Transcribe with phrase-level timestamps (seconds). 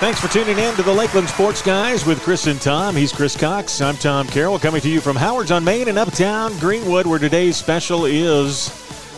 [0.00, 2.94] Thanks for tuning in to the Lakeland Sports Guys with Chris and Tom.
[2.94, 3.80] He's Chris Cox.
[3.80, 7.56] I'm Tom Carroll, coming to you from Howard's on Main in Uptown Greenwood, where today's
[7.56, 8.68] special is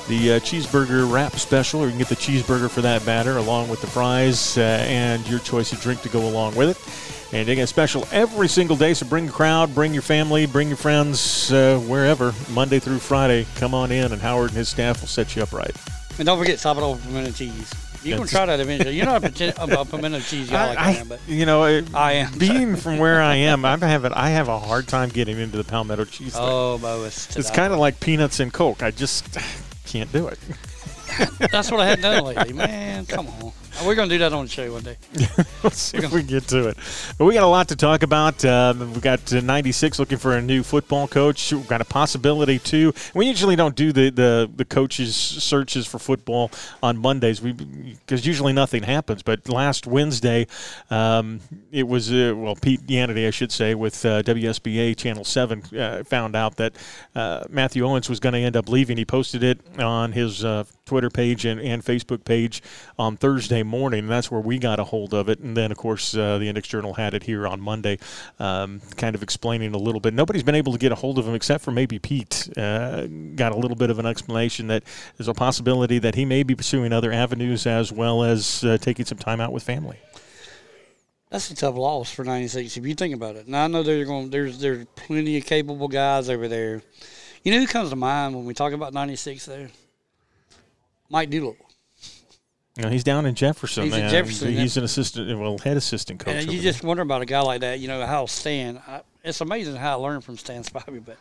[0.08, 3.68] the uh, cheeseburger wrap special, or you can get the cheeseburger for that matter, along
[3.68, 7.36] with the fries uh, and your choice of drink to go along with it.
[7.36, 10.46] And they get a special every single day, so bring a crowd, bring your family,
[10.46, 13.46] bring your friends, uh, wherever, Monday through Friday.
[13.56, 15.76] Come on in, and Howard and his staff will set you up right.
[16.16, 17.70] And don't forget Sabado pimento cheese.
[18.02, 18.96] You can try that eventually.
[18.96, 21.64] You're not a pretend- about pimento cheese guy like I, I, am, but you know,
[21.64, 22.38] it- I am.
[22.38, 25.64] being from where I am, I'm having I have a hard time getting into the
[25.64, 26.32] palmetto cheese.
[26.32, 26.42] thing.
[26.42, 28.82] oh, Bo, it's, it's kind of like peanuts and Coke.
[28.82, 29.26] I just
[29.86, 30.38] can't do it.
[31.50, 32.52] That's what I hadn't done lately.
[32.54, 33.52] Man, come on.
[33.84, 34.96] We're going to do that on the show one day.
[35.62, 36.76] Let's see if we get to it.
[37.16, 38.44] But we got a lot to talk about.
[38.44, 41.52] Um, we've got uh, 96 looking for a new football coach.
[41.52, 42.92] We've got a possibility too.
[43.14, 46.50] We usually don't do the the, the coaches searches for football
[46.82, 47.40] on Mondays.
[47.40, 49.22] We because usually nothing happens.
[49.22, 50.46] But last Wednesday,
[50.90, 51.40] um,
[51.72, 56.04] it was uh, well Pete Yanity, I should say, with uh, WSPA Channel Seven, uh,
[56.04, 56.74] found out that
[57.14, 58.96] uh, Matthew Owens was going to end up leaving.
[58.96, 62.62] He posted it on his uh, Twitter page and, and Facebook page
[62.98, 65.40] on Thursday morning, and that's where we got a hold of it.
[65.40, 67.98] And then, of course, uh, the Index Journal had it here on Monday,
[68.38, 70.14] um, kind of explaining a little bit.
[70.14, 72.48] Nobody's been able to get a hold of him except for maybe Pete.
[72.56, 74.84] Uh, got a little bit of an explanation that
[75.16, 79.06] there's a possibility that he may be pursuing other avenues as well as uh, taking
[79.06, 79.98] some time out with family.
[81.30, 83.46] That's a tough loss for 96 if you think about it.
[83.46, 86.82] Now, I know there's, going, there's, there's plenty of capable guys over there.
[87.44, 89.70] You know who comes to mind when we talk about 96 there?
[91.08, 91.69] Mike Doolittle.
[92.76, 93.84] You know, he's down in Jefferson.
[93.84, 94.10] He's in man.
[94.10, 96.36] Jefferson, He's an assistant, well, head assistant coach.
[96.36, 96.72] And you there.
[96.72, 99.98] just wonder about a guy like that, you know, how Stan, I, it's amazing how
[99.98, 101.18] I learned from Stan Spivey, but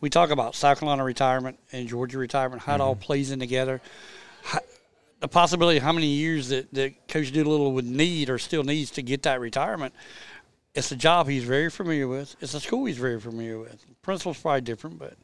[0.00, 3.80] we talk about South Carolina retirement and Georgia retirement, how it all plays in together.
[4.42, 4.60] How,
[5.20, 8.90] the possibility of how many years that, that Coach Doolittle would need or still needs
[8.92, 9.94] to get that retirement.
[10.74, 12.36] It's a job he's very familiar with.
[12.40, 13.82] It's a school he's very familiar with.
[14.02, 15.14] Principal's probably different, but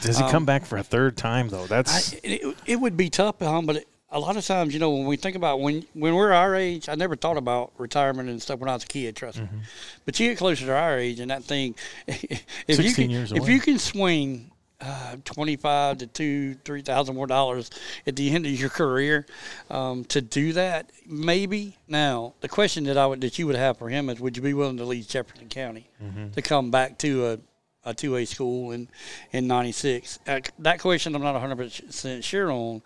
[0.00, 1.64] Does he come back for a third time though?
[1.64, 4.78] I, That's it, it would be tough, um, but it, a lot of times, you
[4.80, 8.28] know, when we think about when when we're our age, I never thought about retirement
[8.28, 9.16] and stuff when I was a kid.
[9.16, 9.56] Trust Mm-hmm.
[9.56, 9.62] me,
[10.04, 11.74] but you get closer to our age, and that thing,
[12.06, 12.30] if
[12.68, 13.52] you 16 can, if away.
[13.52, 14.50] you can swing
[14.80, 17.70] uh, twenty five to two, three thousand more dollars
[18.06, 19.24] at the end of your career
[19.70, 21.76] um, to do that, maybe.
[21.88, 24.42] Now, the question that I would that you would have for him is, would you
[24.42, 26.30] be willing to leave Jefferson County Mm-hmm.
[26.32, 27.38] to come back to a
[27.84, 28.88] a two A school in
[29.32, 30.18] in '96?
[30.26, 32.82] Uh, that question I'm not 100 percent sure on,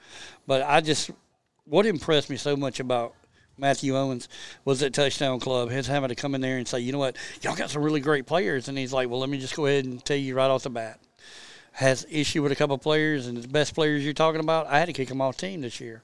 [0.47, 1.11] but I just
[1.65, 3.15] what impressed me so much about
[3.59, 4.29] Matthew Owens
[4.65, 5.71] was that touchdown club.
[5.71, 8.01] His having to come in there and say, you know what, y'all got some really
[8.01, 10.51] great players, and he's like, well, let me just go ahead and tell you right
[10.51, 11.01] off the bat.
[11.73, 14.87] Has issue with a couple players, and the best players you're talking about, I had
[14.87, 16.03] to kick them off team this year.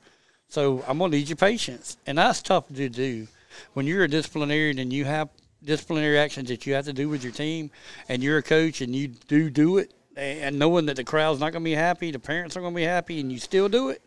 [0.48, 3.26] So I'm gonna need your patience, and that's tough to do
[3.74, 5.28] when you're a disciplinarian and you have
[5.64, 7.70] disciplinary actions that you have to do with your team,
[8.08, 11.52] and you're a coach and you do do it, and knowing that the crowd's not
[11.52, 14.02] gonna be happy, the parents aren't gonna be happy, and you still do it.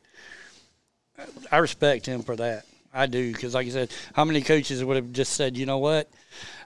[1.52, 2.66] I respect him for that.
[2.94, 5.80] I do because, like I said, how many coaches would have just said, you know
[5.80, 6.10] what,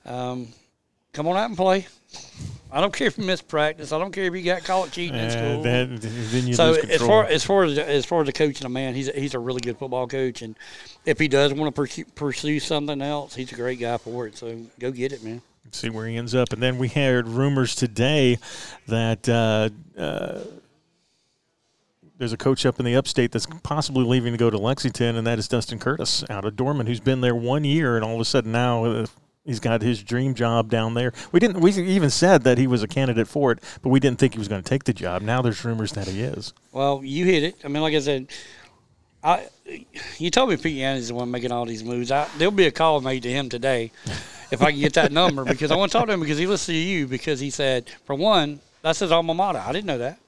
[0.05, 0.49] um,
[1.13, 1.87] come on out and play.
[2.71, 3.91] I don't care if you miss practice.
[3.91, 5.63] I don't care if you got caught cheating in uh, school.
[5.63, 8.65] then, then you so lose as far as far as as far as the coaching
[8.65, 10.55] a man, he's a, he's a really good football coach, and
[11.05, 14.37] if he does want to pursue, pursue something else, he's a great guy for it.
[14.37, 15.41] So go get it, man.
[15.71, 16.53] see where he ends up.
[16.53, 18.37] And then we heard rumors today
[18.87, 19.69] that uh,
[19.99, 20.41] uh,
[22.19, 25.25] there's a coach up in the upstate that's possibly leaving to go to Lexington, and
[25.25, 28.21] that is Dustin Curtis out of Dorman, who's been there one year, and all of
[28.21, 29.05] a sudden now.
[29.45, 31.13] He's got his dream job down there.
[31.31, 31.61] We didn't.
[31.61, 34.39] We even said that he was a candidate for it, but we didn't think he
[34.39, 35.21] was going to take the job.
[35.21, 36.53] Now there's rumors that he is.
[36.71, 37.55] Well, you hit it.
[37.63, 38.27] I mean, like I said,
[39.23, 39.47] I
[40.17, 42.11] you told me Pete Yanity's the one making all these moves.
[42.11, 43.91] I, there'll be a call made to him today
[44.51, 46.47] if I can get that number because I want to talk to him because he
[46.47, 49.59] listened to you because he said, for one, that's his alma mater.
[49.59, 50.19] I didn't know that.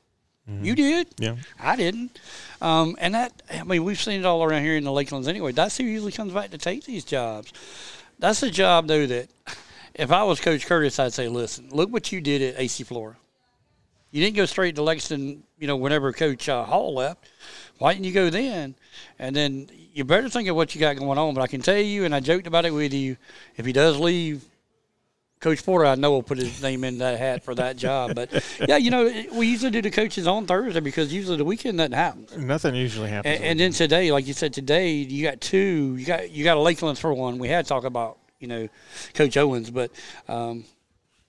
[0.61, 1.07] You did.
[1.17, 1.35] Yeah.
[1.59, 2.19] I didn't.
[2.61, 5.53] Um, and that, I mean, we've seen it all around here in the Lakelands anyway.
[5.53, 7.53] That's who usually comes back to take these jobs.
[8.21, 9.29] That's a job, though, that
[9.95, 13.17] if I was Coach Curtis, I'd say, listen, look what you did at AC Flora.
[14.11, 17.27] You didn't go straight to Lexington, you know, whenever Coach uh, Hall left.
[17.79, 18.75] Why didn't you go then?
[19.17, 21.33] And then you better think of what you got going on.
[21.33, 23.17] But I can tell you, and I joked about it with you,
[23.57, 24.45] if he does leave,
[25.41, 28.13] Coach Porter, I know will put his name in that hat for that job.
[28.13, 28.31] But
[28.67, 31.93] yeah, you know, we usually do the coaches on Thursday because usually the weekend nothing
[31.93, 32.37] happens.
[32.37, 33.35] Nothing usually happens.
[33.35, 35.95] And, and then today, like you said, today you got two.
[35.97, 37.39] You got you got a Lakeland for one.
[37.39, 38.69] We had to talk about you know
[39.15, 39.91] Coach Owens, but
[40.27, 40.63] um,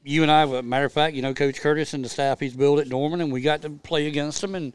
[0.05, 2.81] you and I, matter of fact, you know Coach Curtis and the staff he's built
[2.81, 4.55] at Dorman, and we got to play against them.
[4.55, 4.75] And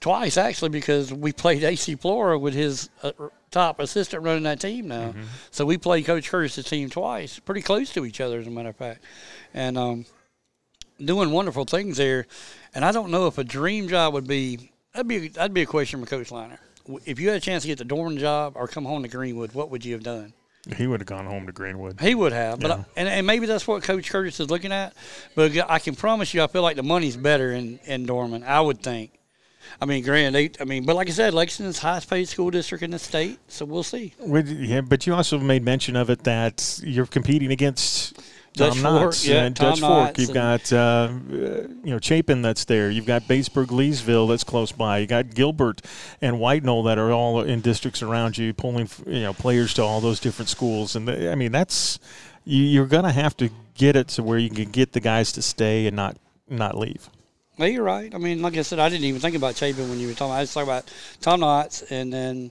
[0.00, 3.12] twice actually because we played AC Flora with his uh,
[3.50, 5.08] top assistant running that team now.
[5.08, 5.22] Mm-hmm.
[5.50, 8.70] So we played Coach Curtis's team twice, pretty close to each other as a matter
[8.70, 9.02] of fact,
[9.54, 10.06] and um,
[11.02, 12.26] doing wonderful things there.
[12.74, 15.66] And I don't know if a dream job would be that'd be that'd be a
[15.66, 16.58] question for Coach Liner.
[17.04, 19.54] If you had a chance to get the Dorman job or come home to Greenwood,
[19.54, 20.32] what would you have done?
[20.76, 22.00] He would have gone home to Greenwood.
[22.00, 22.74] He would have, but yeah.
[22.74, 24.94] I, and, and maybe that's what Coach Curtis is looking at.
[25.36, 28.42] But I can promise you, I feel like the money's better in in Dorman.
[28.42, 29.15] I would think.
[29.80, 30.34] I mean, grand.
[30.34, 33.38] They, I mean, but like I said, Lexington's highest paid school district in the state,
[33.48, 34.14] so we'll see.
[34.18, 38.18] Yeah, but you also made mention of it that you're competing against
[38.56, 40.18] Dutch Tom Fork, yeah, and Dutch Fork.
[40.18, 42.90] You've got uh, you know Chapin that's there.
[42.90, 44.98] You've got Batesburg, Leesville that's close by.
[44.98, 45.82] You got Gilbert
[46.22, 49.82] and White Knoll that are all in districts around you, pulling you know players to
[49.82, 50.96] all those different schools.
[50.96, 51.98] And I mean that's
[52.44, 55.32] you, you're going to have to get it to where you can get the guys
[55.32, 56.16] to stay and not
[56.48, 57.10] not leave.
[57.58, 58.14] Well, you're right.
[58.14, 60.34] I mean, like I said, I didn't even think about Chapin when you were talking.
[60.34, 60.92] I was talking about
[61.22, 62.50] Tom Knotts and then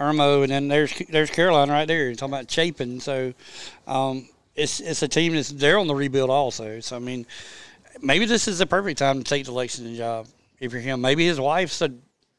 [0.00, 2.04] Irmo, and then there's there's Caroline right there.
[2.04, 3.00] You're talking about Chapin.
[3.00, 3.34] So,
[3.86, 6.80] um, it's it's a team that's they're on the rebuild also.
[6.80, 7.26] So I mean,
[8.00, 10.26] maybe this is the perfect time to take the Lexington job
[10.58, 11.02] if you're him.
[11.02, 11.92] Maybe his wife's a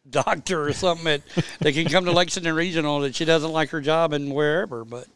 [0.09, 1.21] doctor or something that,
[1.59, 4.85] that can come to Lexington Regional that she doesn't like her job and wherever.
[4.85, 5.07] But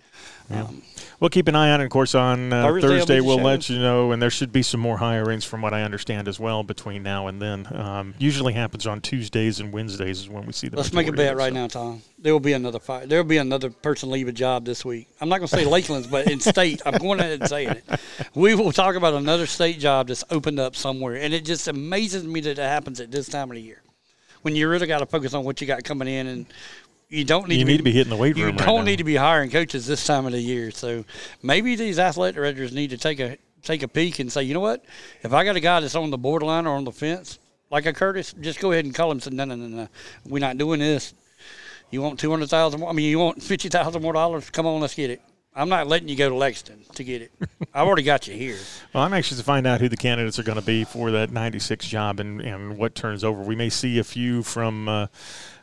[0.52, 0.64] yeah.
[0.64, 0.82] Um,
[1.20, 1.86] we'll keep an eye on it.
[1.86, 4.80] Of course, on uh, Thursday, Thursday we'll let you know, and there should be some
[4.82, 7.68] more hirings from what I understand as well between now and then.
[7.74, 10.78] Um, usually happens on Tuesdays and Wednesdays is when we see the.
[10.78, 11.60] Let's make a bet right so.
[11.60, 12.02] now, Tom.
[12.20, 13.08] There will be another fight.
[13.08, 15.08] There will be another person leave a job this week.
[15.22, 18.00] I'm not going to say Lakeland's, but in state, I'm going ahead and saying it.
[18.36, 22.24] We will talk about another state job that's opened up somewhere, and it just amazes
[22.24, 23.82] me that it happens at this time of the year
[24.42, 26.46] when you really got to focus on what you got coming in and
[27.12, 28.40] you don't need you to need be, to be hitting the weight room.
[28.40, 30.72] You right don't need to be hiring coaches this time of the year.
[30.72, 31.04] So
[31.44, 34.62] maybe these athletic directors need to take a take a peek and say, you know
[34.62, 34.84] what?
[35.22, 37.38] If I got a guy that's on the borderline or on the fence,
[37.70, 39.16] like a Curtis, just go ahead and call him.
[39.16, 39.88] And say, no, no, no, no,
[40.26, 41.14] we're not doing this.
[41.90, 42.90] You want two hundred thousand more?
[42.90, 44.50] I mean, you want fifty thousand more dollars?
[44.50, 45.22] Come on, let's get it.
[45.54, 47.32] I'm not letting you go to Lexington to get it.
[47.74, 48.58] I've already got you here.
[48.94, 51.30] Well, I'm anxious to find out who the candidates are going to be for that
[51.30, 53.42] 96 job and, and what turns over.
[53.42, 55.08] We may see a few from uh,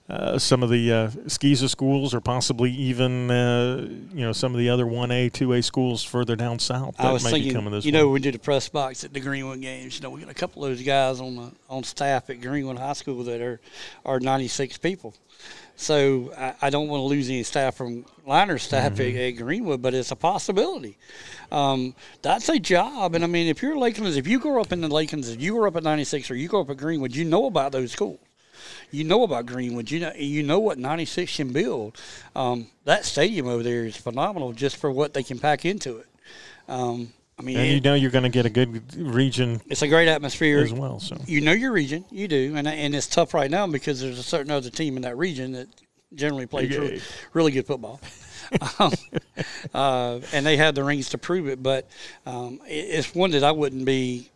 [0.08, 4.70] uh, some of the uh, schools, or possibly even uh, you know some of the
[4.70, 6.94] other one A, two A schools further down south.
[6.98, 9.96] I was thinking, you know, we did a press box at the Greenwood games.
[9.96, 12.78] You know, we got a couple of those guys on the on staff at Greenwood
[12.78, 13.60] High School that are
[14.06, 15.14] are 96 people.
[15.76, 19.16] So I, I don't want to lose any staff from liner staff mm-hmm.
[19.16, 20.96] at, at, Greenwood, but it's a possibility.
[21.52, 24.80] Um, that's a job, and I mean, if you're Lakelands, if you grow up in
[24.80, 27.24] the Lakelands, if you grew up at 96 or you grew up at Greenwood, you
[27.24, 28.18] know about those schools
[28.90, 29.90] you know about Greenwood.
[29.90, 31.98] You know you know what 96 can build.
[32.34, 36.06] Um, that stadium over there is phenomenal just for what they can pack into it.
[36.68, 39.60] Um, I mean, and you know you're going to get a good region.
[39.68, 40.98] It's a great atmosphere as well.
[40.98, 44.18] So you know your region, you do, and and it's tough right now because there's
[44.18, 45.68] a certain other team in that region that
[46.14, 47.00] generally plays really,
[47.32, 48.00] really good football.
[48.78, 48.92] um,
[49.74, 51.62] uh, and they have the rings to prove it.
[51.62, 51.88] But
[52.26, 54.30] um, it's one that I wouldn't be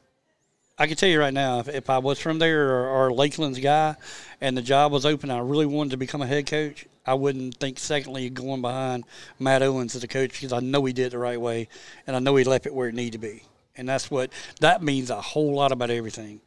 [0.82, 3.60] I can tell you right now, if, if I was from there or, or, Lakeland's
[3.60, 3.94] guy,
[4.40, 6.86] and the job was open, I really wanted to become a head coach.
[7.06, 9.04] I wouldn't think secondly going behind
[9.38, 11.68] Matt Owens as a coach because I know he did it the right way,
[12.04, 13.44] and I know he left it where it needed to be,
[13.76, 16.40] and that's what that means a whole lot about everything.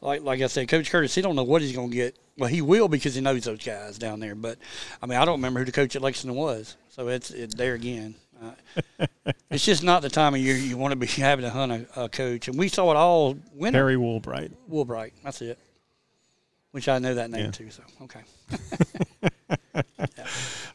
[0.00, 2.18] Like like I said, Coach Curtis, he don't know what he's going to get.
[2.38, 4.34] Well, he will because he knows those guys down there.
[4.34, 4.58] But
[5.00, 7.74] I mean, I don't remember who the coach at Lexington was, so it's it, there
[7.74, 8.16] again.
[8.42, 9.06] Uh,
[9.50, 12.04] it's just not the time of year you want to be having to hunt a,
[12.04, 12.48] a coach.
[12.48, 13.78] And we saw it all winter.
[13.78, 14.52] Harry Woolbright.
[14.70, 15.58] Woolbright, that's it.
[16.72, 17.50] Which I know that name yeah.
[17.50, 18.20] too, so okay.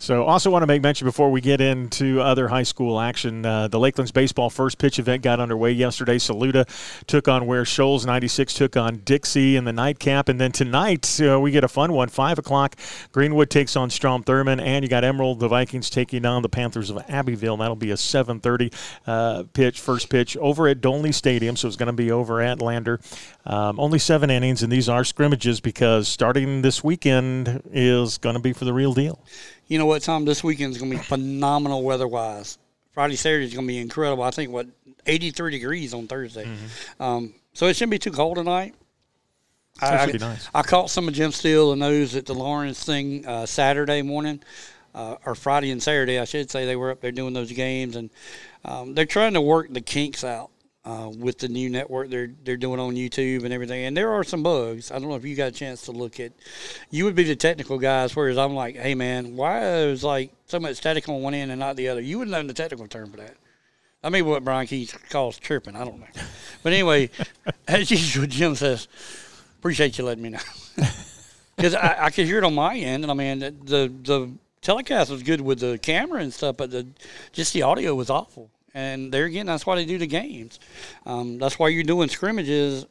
[0.05, 3.43] So, also want to make mention before we get into other high school action.
[3.43, 6.19] Uh, the Lakelands baseball first pitch event got underway yesterday.
[6.19, 6.67] Saluda
[7.07, 8.05] took on Ware Shoals.
[8.05, 10.29] 96 took on Dixie in the nightcap.
[10.29, 12.09] And then tonight, uh, we get a fun one.
[12.09, 12.75] 5 o'clock,
[13.13, 14.61] Greenwood takes on Strom Thurmond.
[14.61, 17.57] And you got Emerald, the Vikings, taking on the Panthers of Abbeville.
[17.57, 18.73] That'll be a 7.30
[19.07, 21.55] uh, pitch, first pitch, over at Dolny Stadium.
[21.55, 22.99] So, it's going to be over at Lander.
[23.43, 28.41] Um, only seven innings, and these are scrimmages because starting this weekend is going to
[28.41, 29.19] be for the real deal
[29.67, 30.25] you know what, Tom?
[30.25, 32.57] This weekend is going to be phenomenal weather wise.
[32.91, 34.23] Friday, Saturday is going to be incredible.
[34.23, 34.67] I think what
[35.05, 36.45] 83 degrees on Thursday.
[36.45, 37.03] Mm-hmm.
[37.03, 38.73] Um, so it shouldn't be too cold tonight.
[39.81, 40.49] I, nice.
[40.55, 44.41] I, caught some of Jim Steele and those at the Lawrence thing uh, Saturday morning,
[44.93, 46.65] uh, or Friday and Saturday, I should say.
[46.65, 48.09] They were up there doing those games, and
[48.63, 50.49] um, they're trying to work the kinks out
[50.85, 53.85] uh, with the new network they're they're doing on YouTube and everything.
[53.85, 54.91] And there are some bugs.
[54.91, 56.31] I don't know if you got a chance to look at.
[56.91, 60.59] You would be the technical guys, whereas I'm like, hey man, why is like so
[60.59, 62.01] much static on one end and not the other?
[62.01, 63.35] You wouldn't know the technical term for that.
[64.03, 65.75] I mean, what Brian Keys calls chirping.
[65.75, 66.05] I don't know.
[66.61, 67.09] But anyway,
[67.67, 68.87] as usual, Jim says,
[69.57, 70.39] appreciate you letting me know.
[71.55, 75.09] because I, I could hear it on my end, and I mean the the telecast
[75.09, 76.85] was good with the camera and stuff, but the
[77.31, 78.51] just the audio was awful.
[78.75, 80.59] And there again, that's why they do the games.
[81.05, 82.85] Um, that's why you're doing scrimmages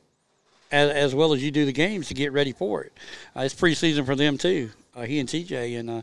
[0.73, 2.93] as, as, well as you do the games to get ready for it.
[3.37, 4.71] Uh, it's preseason for them too.
[4.97, 6.03] Uh, he and TJ and uh,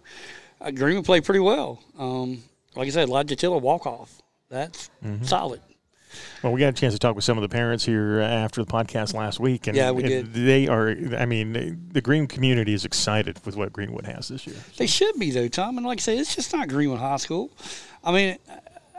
[0.62, 1.82] uh, Greenwood played pretty well.
[1.98, 2.44] Um,
[2.76, 3.10] like I said,
[3.40, 4.22] Tiller walk off.
[4.50, 5.24] That's mm-hmm.
[5.24, 5.62] solid.
[6.44, 8.72] Well, we got a chance to talk with some of the parents here after the
[8.72, 10.34] podcast last week, and yeah, we did.
[10.34, 10.90] They are.
[11.18, 14.58] I mean, the Green community is excited with what Greenwood has this year.
[14.78, 15.78] They should be though, Tom.
[15.78, 17.50] And like I said, it's just not Greenwood High School.
[18.04, 18.38] I mean,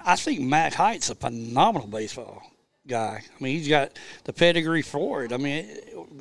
[0.05, 2.43] I think Matt Height's a phenomenal baseball
[2.87, 3.23] guy.
[3.23, 5.33] I mean, he's got the pedigree for it.
[5.33, 5.67] I mean,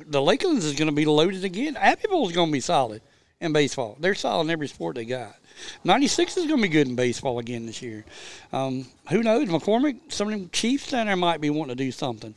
[0.06, 1.76] the Lakelands is going to be loaded again.
[1.76, 3.02] Abbeville is going to be solid
[3.40, 3.96] in baseball.
[3.98, 5.34] They're solid in every sport they got.
[5.84, 8.04] 96 is going to be good in baseball again this year.
[8.52, 9.48] Um, who knows?
[9.48, 12.34] McCormick, some of them Chiefs down there might be wanting to do something.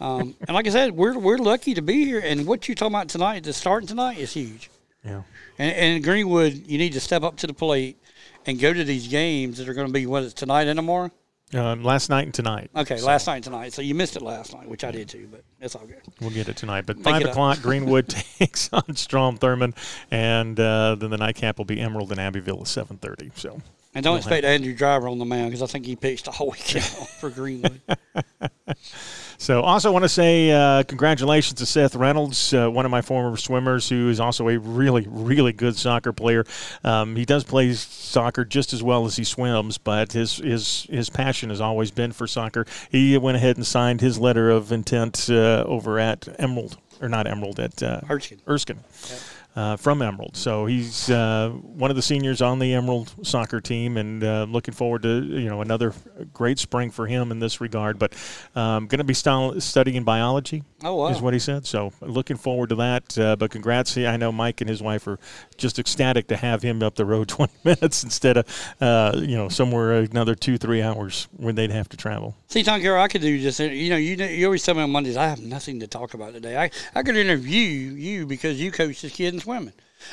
[0.00, 2.20] Um, and like I said, we're, we're lucky to be here.
[2.20, 4.70] And what you're talking about tonight, the starting tonight, is huge.
[5.04, 5.22] Yeah.
[5.58, 7.98] And, and Greenwood, you need to step up to the plate
[8.46, 11.10] and go to these games that are going to be, what is tonight and tomorrow?
[11.52, 12.70] Um, last night and tonight.
[12.74, 13.06] Okay, so.
[13.06, 13.72] last night and tonight.
[13.72, 16.00] So you missed it last night, which I did too, but it's all good.
[16.20, 16.84] We'll get it tonight.
[16.86, 18.08] But five o'clock, Greenwood
[18.38, 19.76] takes on Strom Thurmond,
[20.10, 23.30] and uh, then the nightcap will be Emerald and Abbeville at seven thirty.
[23.36, 23.60] So.
[23.94, 24.44] And don't we'll expect.
[24.44, 27.80] Andrew Driver on the mound because I think he pitched the whole weekend for Greenwood.
[29.38, 33.36] So, also want to say uh, congratulations to Seth Reynolds, uh, one of my former
[33.36, 36.44] swimmers, who is also a really, really good soccer player.
[36.82, 41.10] Um, he does play soccer just as well as he swims, but his his his
[41.10, 42.66] passion has always been for soccer.
[42.90, 47.26] He went ahead and signed his letter of intent uh, over at Emerald, or not
[47.26, 48.40] Emerald, at uh, Erskine.
[48.46, 48.80] Erskine.
[49.08, 49.20] Yep
[49.56, 50.36] uh, from Emerald.
[50.36, 54.74] So he's uh, one of the seniors on the Emerald soccer team, and uh, looking
[54.74, 55.92] forward to you know another
[56.32, 57.98] great spring for him in this regard.
[57.98, 58.14] But
[58.56, 60.64] um, going to be st- studying biology.
[60.82, 61.06] Oh, wow.
[61.08, 61.66] is what he said.
[61.66, 63.18] So looking forward to that.
[63.18, 63.96] Uh, but congrats!
[63.96, 65.18] I know Mike and his wife are
[65.56, 69.48] just ecstatic to have him up the road 20 minutes instead of uh, you know
[69.48, 72.34] somewhere another two three hours when they'd have to travel.
[72.48, 74.90] See, Tom Carroll, I could do just you know you you always tell me on
[74.90, 76.56] Mondays I have nothing to talk about today.
[76.56, 79.72] I I could interview you because you coach this kid in swimming.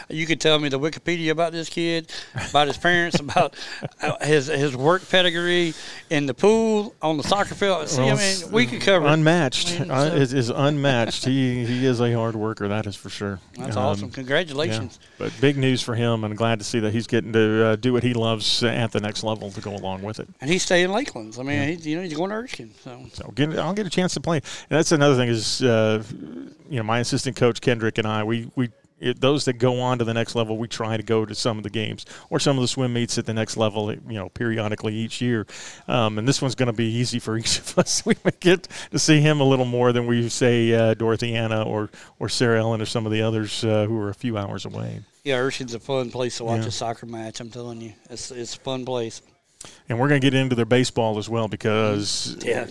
[0.10, 2.12] You could tell me the Wikipedia about this kid,
[2.50, 3.56] about his parents, about
[4.02, 5.74] uh, his his work pedigree
[6.10, 7.90] in the pool, on the soccer field.
[7.90, 9.76] See, well, I mean, we could cover unmatched.
[9.76, 10.16] I mean, uh, so.
[10.16, 11.26] is, is unmatched.
[11.26, 12.68] he he is a hard worker.
[12.68, 13.40] That is for sure.
[13.58, 14.12] That's um, awesome.
[14.12, 15.00] Congratulations.
[15.02, 15.08] Yeah.
[15.18, 17.94] But big news for him, and glad to see that he's getting to uh, do
[17.94, 20.28] what he loves at the next level to go along with it.
[20.40, 21.40] And he's staying in Lakelands.
[21.40, 21.66] I mean, yeah.
[21.76, 22.74] he, you know, he's going to Erskine.
[22.82, 24.38] So, so get, I'll get a chance to play.
[24.38, 26.04] And that's another thing is, uh,
[26.70, 28.70] you know, my assistant coach Kendrick and I, we we
[29.02, 31.58] it, those that go on to the next level, we try to go to some
[31.58, 34.30] of the games or some of the swim meets at the next level, you know,
[34.30, 35.46] periodically each year.
[35.88, 38.06] Um, and this one's going to be easy for each of us.
[38.06, 41.64] we may get to see him a little more than we say uh, Dorothy Anna
[41.64, 41.90] or,
[42.20, 45.02] or Sarah Ellen or some of the others uh, who are a few hours away.
[45.24, 46.68] Yeah, Erskine's a fun place to watch yeah.
[46.68, 47.40] a soccer match.
[47.40, 49.22] I'm telling you, it's it's a fun place.
[49.88, 52.66] And we're going to get into their baseball as well because yeah.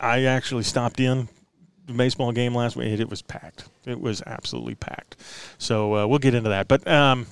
[0.00, 1.28] I, I actually stopped in
[1.86, 3.68] the baseball game last week, it was packed.
[3.84, 5.16] It was absolutely packed.
[5.58, 6.68] So uh, we'll get into that.
[6.68, 7.26] But um,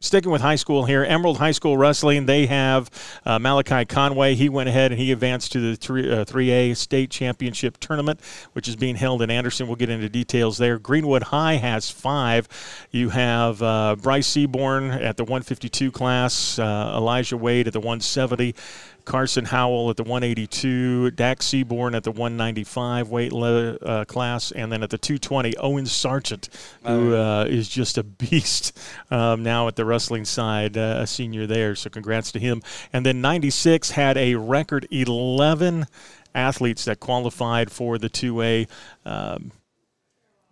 [0.00, 2.90] sticking with high school here, Emerald High School Wrestling, they have
[3.24, 4.34] uh, Malachi Conway.
[4.34, 8.20] He went ahead and he advanced to the 3, uh, 3A state championship tournament,
[8.52, 9.66] which is being held in Anderson.
[9.66, 10.78] We'll get into details there.
[10.78, 12.48] Greenwood High has five.
[12.90, 18.54] You have uh, Bryce Seaborn at the 152 class, uh, Elijah Wade at the 170.
[19.04, 24.82] Carson Howell at the 182, Dak Seaborn at the 195 weight uh, class, and then
[24.82, 26.48] at the 220, Owen Sargent,
[26.84, 28.78] who uh, is just a beast
[29.10, 31.74] um, now at the wrestling side, uh, a senior there.
[31.74, 32.62] So congrats to him.
[32.92, 35.86] And then 96 had a record 11
[36.34, 38.68] athletes that qualified for the 2A.
[39.04, 39.52] Um,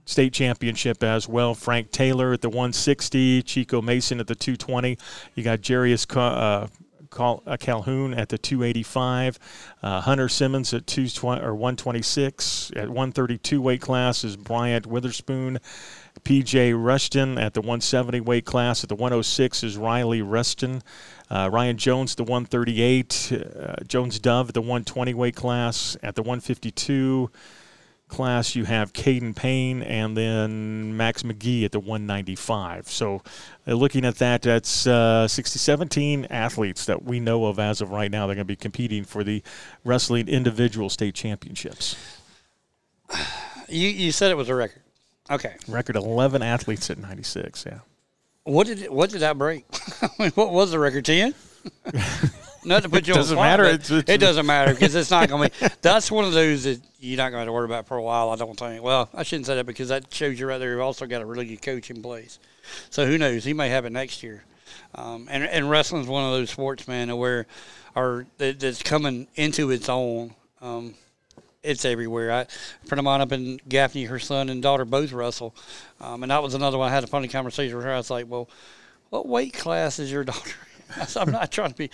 [0.09, 1.55] state championship as well.
[1.55, 4.97] Frank Taylor at the 160, Chico Mason at the 220.
[5.35, 6.67] You got Jarius uh,
[7.19, 9.39] Cal- uh, Calhoun at the 285.
[9.83, 12.71] Uh, Hunter Simmons at 220 or 126.
[12.77, 15.59] At 132 weight class is Bryant Witherspoon.
[16.25, 18.85] PJ Rushton at the 170 weight class.
[18.85, 20.83] At the 106 is Riley Ruston.
[21.29, 23.33] Uh, Ryan Jones, the 138.
[23.33, 25.97] Uh, Jones Dove at the 120 weight class.
[26.03, 27.31] At the 152
[28.09, 32.89] class, you have Caden Payne and then Max McGee at the 195.
[32.89, 33.23] So,
[33.67, 37.91] uh, looking at that, that's uh, 60, 17 athletes that we know of as of
[37.91, 38.27] right now.
[38.27, 39.43] They're going to be competing for the
[39.85, 41.97] wrestling individual state championships.
[43.69, 44.83] You, you said it was a record.
[45.31, 45.57] Okay.
[45.69, 47.81] Record 11 athletes at 96, yeah.
[48.45, 49.67] What did what did that break?
[50.35, 51.05] what was the record?
[51.05, 51.35] 10?
[52.69, 53.65] not to put you doesn't on matter.
[53.65, 55.69] Spot, It's- it's- it doesn't matter because it's not going to be.
[55.83, 58.31] That's one of those that you're not going to worry about for a while.
[58.31, 58.83] I don't think.
[58.83, 60.71] Well, I shouldn't say that because that shows you right there.
[60.73, 62.39] You've also got a really good coach in place.
[62.91, 63.45] So who knows?
[63.45, 64.45] He may have it next year.
[64.95, 67.47] Um, and and wrestling's one of those sports, man, where
[67.95, 70.35] that, that's coming into its own.
[70.61, 70.95] Um,
[71.63, 72.31] it's everywhere.
[72.33, 72.47] I, a
[72.87, 75.55] friend of mine up in Gaffney, her son and daughter both wrestle,
[76.01, 76.89] um, and that was another one.
[76.91, 77.93] I had a funny conversation with her.
[77.93, 78.49] I was like, "Well,
[79.11, 80.53] what weight class is your daughter?"
[81.07, 81.91] Said, I'm not trying to be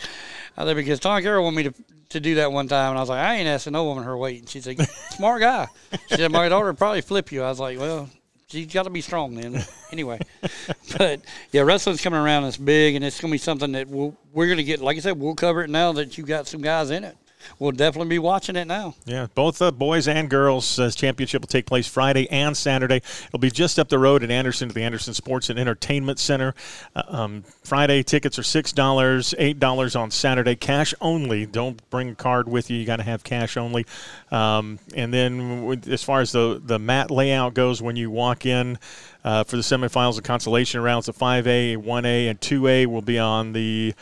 [0.57, 1.75] out there because Tom Carroll wanted me to
[2.11, 4.17] to do that one time, and I was like, "I ain't asking no woman her
[4.17, 5.67] weight." And she's like, "Smart guy."
[6.09, 8.09] She said, "My daughter would probably flip you." I was like, "Well."
[8.47, 9.65] She's got to be strong then.
[9.91, 10.21] Anyway,
[10.99, 12.45] but yeah, wrestling's coming around.
[12.45, 14.81] It's big, and it's going to be something that we'll, we're going to get.
[14.81, 17.17] Like I said, we'll cover it now that you got some guys in it.
[17.59, 18.95] We'll definitely be watching it now.
[19.05, 23.01] Yeah, both the boys and girls uh, championship will take place Friday and Saturday.
[23.27, 26.55] It'll be just up the road at Anderson to the Anderson Sports and Entertainment Center.
[26.95, 31.47] Uh, um, Friday tickets are six dollars, eight dollars on Saturday, cash only.
[31.47, 33.87] Don't bring a card with you; you got to have cash only.
[34.31, 38.79] Um, and then, as far as the the mat layout goes, when you walk in.
[39.25, 43.55] Uh, for the semifinals and consolation rounds, the 5A, 1A, and 2A will be on
[43.55, 43.95] the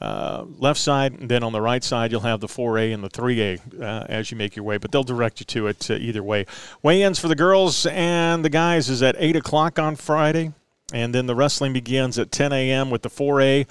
[0.00, 3.08] uh, left side, and then on the right side you'll have the 4A and the
[3.08, 4.76] 3A uh, as you make your way.
[4.76, 6.46] But they'll direct you to it uh, either way.
[6.82, 10.52] Weigh-ins for the girls and the guys is at 8 o'clock on Friday,
[10.92, 12.90] and then the wrestling begins at 10 a.m.
[12.90, 13.66] with the 4A,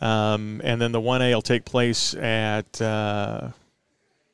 [0.00, 2.80] um, and then the 1A will take place at.
[2.80, 3.50] Uh,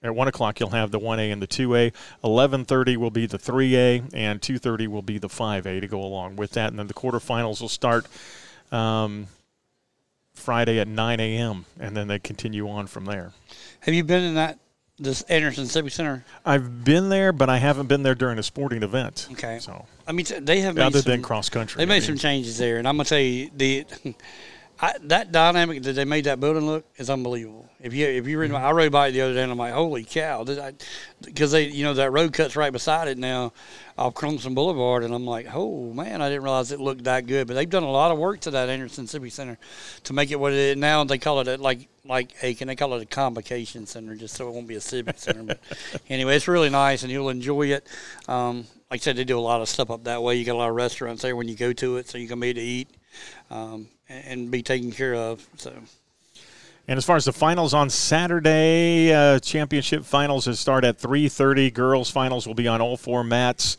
[0.04, 1.92] at one o'clock, you'll have the 1A and the 2A.
[2.24, 6.50] 11:30 will be the 3A, and 2:30 will be the 5A to go along with
[6.52, 6.70] that.
[6.70, 8.06] And then the quarterfinals will start
[8.72, 9.28] um,
[10.42, 11.64] Friday at 9 a.m.
[11.80, 13.32] and then they continue on from there.
[13.80, 14.58] Have you been in that
[14.98, 16.24] this Anderson Civic Center?
[16.44, 19.28] I've been there, but I haven't been there during a sporting event.
[19.32, 19.58] Okay.
[19.60, 22.02] So I mean, they have made other some, than cross country, They I made mean,
[22.02, 23.86] some changes there, and I'm gonna tell you the
[24.80, 27.68] I, that dynamic that they made that building look is unbelievable.
[27.82, 29.74] If you if you read, I rode by it the other day, and I'm like,
[29.74, 30.44] holy cow!
[31.24, 33.52] Because they, you know, that road cuts right beside it now,
[33.98, 37.48] off Clemson Boulevard, and I'm like, oh man, I didn't realize it looked that good.
[37.48, 39.58] But they've done a lot of work to that Anderson Civic Center
[40.04, 41.02] to make it what it is now.
[41.02, 44.48] They call it a, like like Aiken, they call it a convocation center, just so
[44.48, 45.42] it won't be a civic center.
[45.42, 45.60] But
[46.08, 47.88] anyway, it's really nice, and you'll enjoy it.
[48.28, 48.58] Um,
[48.92, 50.36] like I said, they do a lot of stuff up that way.
[50.36, 52.38] You got a lot of restaurants there when you go to it, so you can
[52.38, 52.88] be to eat
[53.50, 55.44] um, and, and be taken care of.
[55.56, 55.72] So.
[56.88, 61.70] And as far as the finals on Saturday, uh, championship finals will start at 3:30.
[61.70, 63.76] Girls finals will be on all four mats,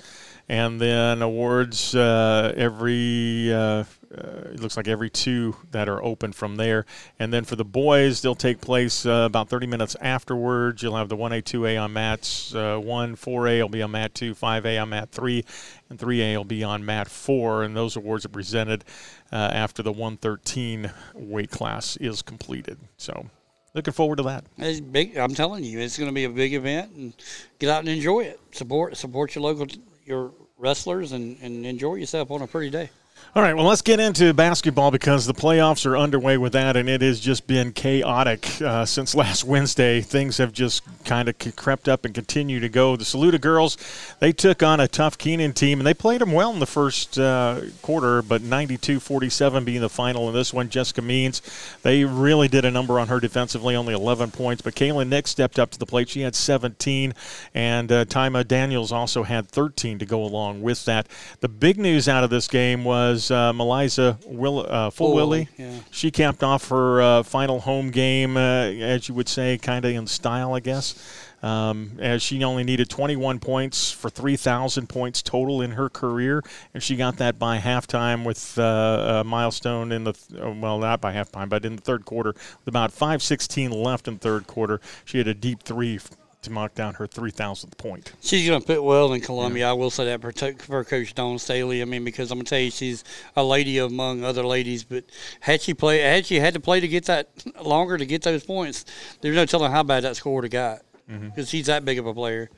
[0.47, 3.53] and then awards uh, every.
[3.53, 3.83] Uh,
[4.17, 6.85] uh, it looks like every two that are open from there.
[7.19, 10.83] And then for the boys, they'll take place uh, about 30 minutes afterwards.
[10.83, 14.35] You'll have the 1A, 2A on mats uh, 1, 4A will be on mat 2,
[14.35, 15.45] 5A on mat 3,
[15.89, 17.63] and 3A will be on mat 4.
[17.63, 18.83] And those awards are presented
[19.31, 22.77] uh, after the 113 weight class is completed.
[22.97, 23.27] So
[23.73, 24.45] looking forward to that.
[24.57, 25.17] It's big.
[25.17, 27.13] I'm telling you, it's going to be a big event, and
[27.59, 28.39] get out and enjoy it.
[28.51, 29.67] Support support your local
[30.05, 32.89] your wrestlers, and, and enjoy yourself on a pretty day.
[33.35, 36.87] All right, well, let's get into basketball because the playoffs are underway with that, and
[36.87, 40.01] it has just been chaotic uh, since last Wednesday.
[40.01, 42.95] Things have just kind of crept up and continue to go.
[42.95, 43.75] The Saluda girls,
[44.19, 47.17] they took on a tough Keenan team, and they played them well in the first
[47.17, 50.69] uh, quarter, but 92 47 being the final in this one.
[50.69, 51.41] Jessica Means,
[51.81, 55.57] they really did a number on her defensively, only 11 points, but Kaylin Nick stepped
[55.57, 56.07] up to the plate.
[56.07, 57.15] She had 17,
[57.55, 61.07] and uh, Tima Daniels also had 13 to go along with that.
[61.39, 65.47] The big news out of this game was uh, Milaysia Will, uh, Fulwiley.
[65.57, 65.79] Yeah.
[65.91, 69.91] She capped off her uh, final home game, uh, as you would say, kind of
[69.91, 70.95] in style, I guess.
[71.43, 76.41] Um, as she only needed 21 points for 3,000 points total in her career,
[76.73, 81.01] and she got that by halftime with uh, a milestone in the th- well, not
[81.01, 85.17] by halftime, but in the third quarter, with about 5:16 left in third quarter, she
[85.17, 85.99] had a deep three
[86.43, 88.13] to mark down her 3,000th point.
[88.21, 89.69] She's going to fit well in Columbia.
[89.69, 91.81] I will say that for, for Coach Dawn Staley.
[91.81, 93.03] I mean, because I'm going to tell you, she's
[93.35, 94.83] a lady among other ladies.
[94.83, 95.05] But
[95.39, 97.29] had she play, had she had to play to get that
[97.63, 98.85] longer to get those points,
[99.21, 100.81] there's no telling how bad that score would have got.
[101.09, 101.29] Mm-hmm.
[101.29, 102.49] Because she's that big of a player.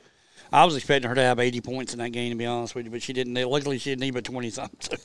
[0.52, 2.84] I was expecting her to have 80 points in that game, to be honest with
[2.84, 3.34] you, but she didn't.
[3.34, 4.98] Luckily, she didn't need but 20 something.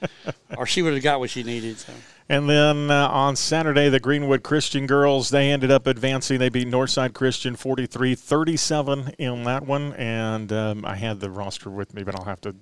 [0.56, 1.78] or she would have got what she needed.
[1.78, 1.92] So.
[2.30, 6.38] And then uh, on Saturday, the Greenwood Christian girls, they ended up advancing.
[6.38, 9.94] They beat Northside Christian 43 37 in that one.
[9.94, 12.54] And um, I had the roster with me, but I'll have to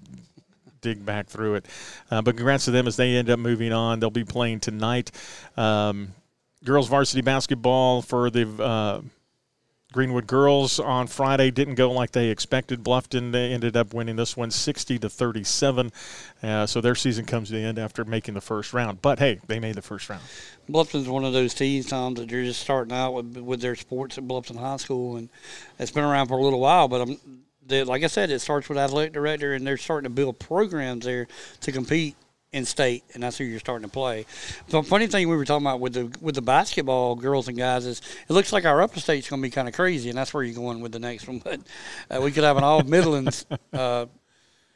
[0.83, 1.67] dig back through it.
[2.11, 3.99] Uh, but congrats to them as they end up moving on.
[3.99, 5.11] They'll be playing tonight.
[5.57, 6.13] Um,
[6.65, 8.49] girls varsity basketball for the.
[8.63, 9.01] Uh,
[9.97, 12.85] Greenwood girls on Friday didn't go like they expected.
[12.85, 15.91] Bluffton ended up winning this one 60 to 37.
[16.43, 19.01] Uh, so their season comes to the end after making the first round.
[19.01, 20.21] But hey, they made the first round.
[20.69, 24.19] Bluffton's one of those teams, Tom, that you're just starting out with, with their sports
[24.19, 25.31] at Bluffton High School, and
[25.79, 26.89] it's been around for a little while.
[26.89, 30.15] But I'm, they, like I said, it starts with athletic director, and they're starting to
[30.15, 31.27] build programs there
[31.63, 32.17] to compete
[32.53, 34.25] in state, and that's who you're starting to play.
[34.69, 37.87] The funny thing we were talking about with the with the basketball girls and guys
[37.87, 40.33] is it looks like our upper state's going to be kind of crazy, and that's
[40.33, 41.41] where you're going with the next one.
[41.45, 41.61] But
[42.11, 44.07] uh, we could have an all Midlands uh,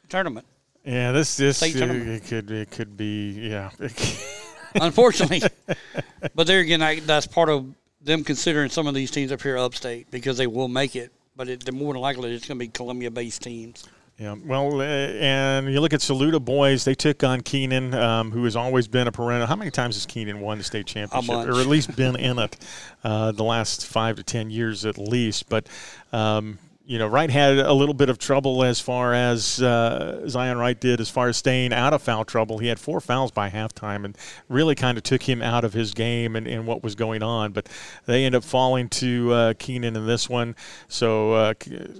[0.09, 0.45] tournament.
[0.85, 3.71] Yeah, this this uh, it could it could be yeah.
[4.75, 5.41] Unfortunately,
[6.35, 9.57] but there again, I, that's part of them considering some of these teams up here
[9.57, 12.69] upstate because they will make it, but it, more than likely it's going to be
[12.69, 13.87] Columbia-based teams.
[14.21, 18.43] Yeah, well, uh, and you look at Saluda boys; they took on Keenan, um, who
[18.43, 19.47] has always been a perennial.
[19.47, 22.55] How many times has Keenan won the state championship, or at least been in it
[23.03, 25.49] uh, the last five to ten years at least?
[25.49, 25.65] But
[26.13, 30.57] um, you know, Wright had a little bit of trouble as far as uh, Zion
[30.57, 32.57] Wright did, as far as staying out of foul trouble.
[32.57, 34.17] He had four fouls by halftime and
[34.49, 37.51] really kind of took him out of his game and, and what was going on.
[37.51, 37.69] But
[38.07, 40.55] they end up falling to uh, Keenan in this one.
[40.87, 41.53] So uh,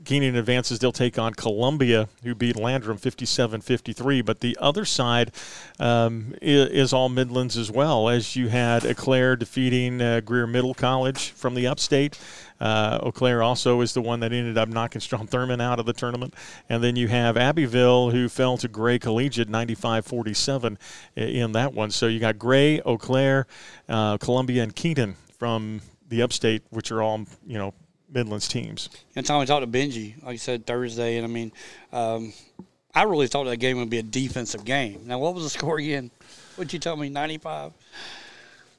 [0.04, 0.80] Keenan advances.
[0.80, 4.22] They'll take on Columbia, who beat Landrum 57 53.
[4.22, 5.32] But the other side
[5.80, 10.48] um, is, is, all Midlands as well, as you had Eau Claire defeating uh, Greer
[10.48, 12.18] Middle College from the upstate.
[12.62, 15.88] Uh, Eau Claire also is the one that ended up knocking Strom Thurmond out of
[15.88, 16.36] the tournament.
[16.70, 20.78] And then you have Abbeville, who fell to Gray Collegiate 95 47
[21.16, 21.90] in that one.
[21.90, 23.48] So you got Gray, Eau Claire,
[23.90, 27.74] uh, Columbia, and Keaton from the upstate, which are all, you know,
[28.10, 28.90] Midlands teams.
[29.16, 31.18] And Tom, we talked to Benji, like I said, Thursday.
[31.18, 31.52] And I mean,
[31.92, 32.34] um,
[32.94, 35.02] I really thought that game would be a defensive game.
[35.06, 36.12] Now, what was the score again?
[36.56, 37.72] What'd you tell me, 95?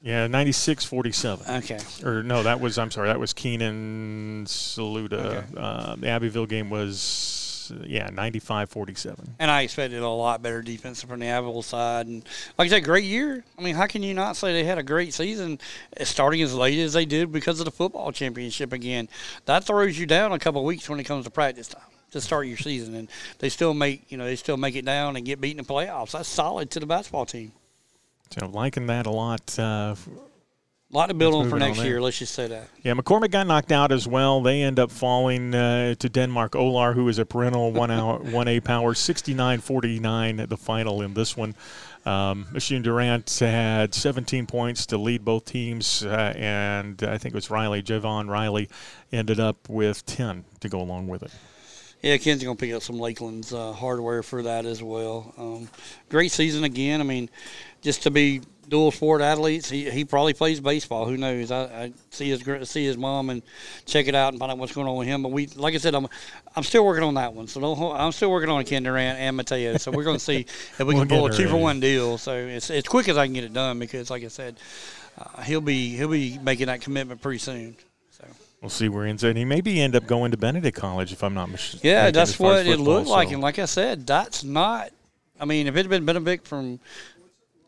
[0.02, 1.56] Yeah, 96 47.
[1.62, 1.78] Okay.
[2.04, 5.14] Or no, that was, I'm sorry, that was Keenan Saluda.
[5.14, 5.44] Okay.
[5.56, 9.36] Uh, the Abbeville game was, yeah, 95 47.
[9.38, 12.08] And I expected a lot better defense from the Abbeville side.
[12.08, 12.24] And
[12.58, 13.44] like I said, great year.
[13.56, 15.60] I mean, how can you not say they had a great season
[16.02, 19.08] starting as late as they did because of the football championship again?
[19.44, 22.46] That throws you down a couple weeks when it comes to practice time to start
[22.46, 25.40] your season, and they still make you know they still make it down and get
[25.40, 26.10] beaten in the playoffs.
[26.10, 27.52] That's solid to the basketball team.
[28.38, 29.58] So liking that a lot.
[29.58, 29.94] Uh,
[30.92, 32.02] a lot to build on for next on year.
[32.02, 32.68] Let's just say that.
[32.82, 34.42] Yeah, McCormick got knocked out as well.
[34.42, 38.46] They end up falling uh, to Denmark Olar, who is a perennial one hour, one
[38.46, 41.54] A power, 69-49 at the final in this one.
[42.04, 47.36] Um, Machine Durant had 17 points to lead both teams, uh, and I think it
[47.36, 48.68] was Riley, Javon Riley,
[49.10, 51.30] ended up with 10 to go along with it.
[52.02, 55.32] Yeah, Ken's going to pick up some Lakeland's uh, hardware for that as well.
[55.38, 55.68] Um,
[56.08, 57.00] great season again.
[57.00, 57.30] I mean,
[57.82, 58.40] just to be
[58.72, 59.68] dual sport athletes.
[59.68, 61.04] He, he probably plays baseball.
[61.04, 61.50] Who knows?
[61.50, 63.42] I, I see his see his mom and
[63.84, 65.22] check it out and find out what's going on with him.
[65.22, 66.08] But we, like I said, I'm
[66.56, 67.46] I'm still working on that one.
[67.48, 69.76] So don't, I'm still working on Ken Durant and Mateo.
[69.76, 72.16] So we're going to see if we we'll can pull a two for one deal.
[72.16, 74.56] So it's as quick as I can get it done because, like I said,
[75.18, 77.76] uh, he'll be he'll be making that commitment pretty soon.
[78.10, 78.24] So.
[78.62, 79.36] We'll see where he ends up.
[79.36, 81.80] He maybe end up going to Benedict College if I'm not mistaken.
[81.86, 83.32] Yeah, that's what it looked like.
[83.32, 84.90] And like I said, that's not.
[85.38, 86.78] I mean, if it had been Benedict from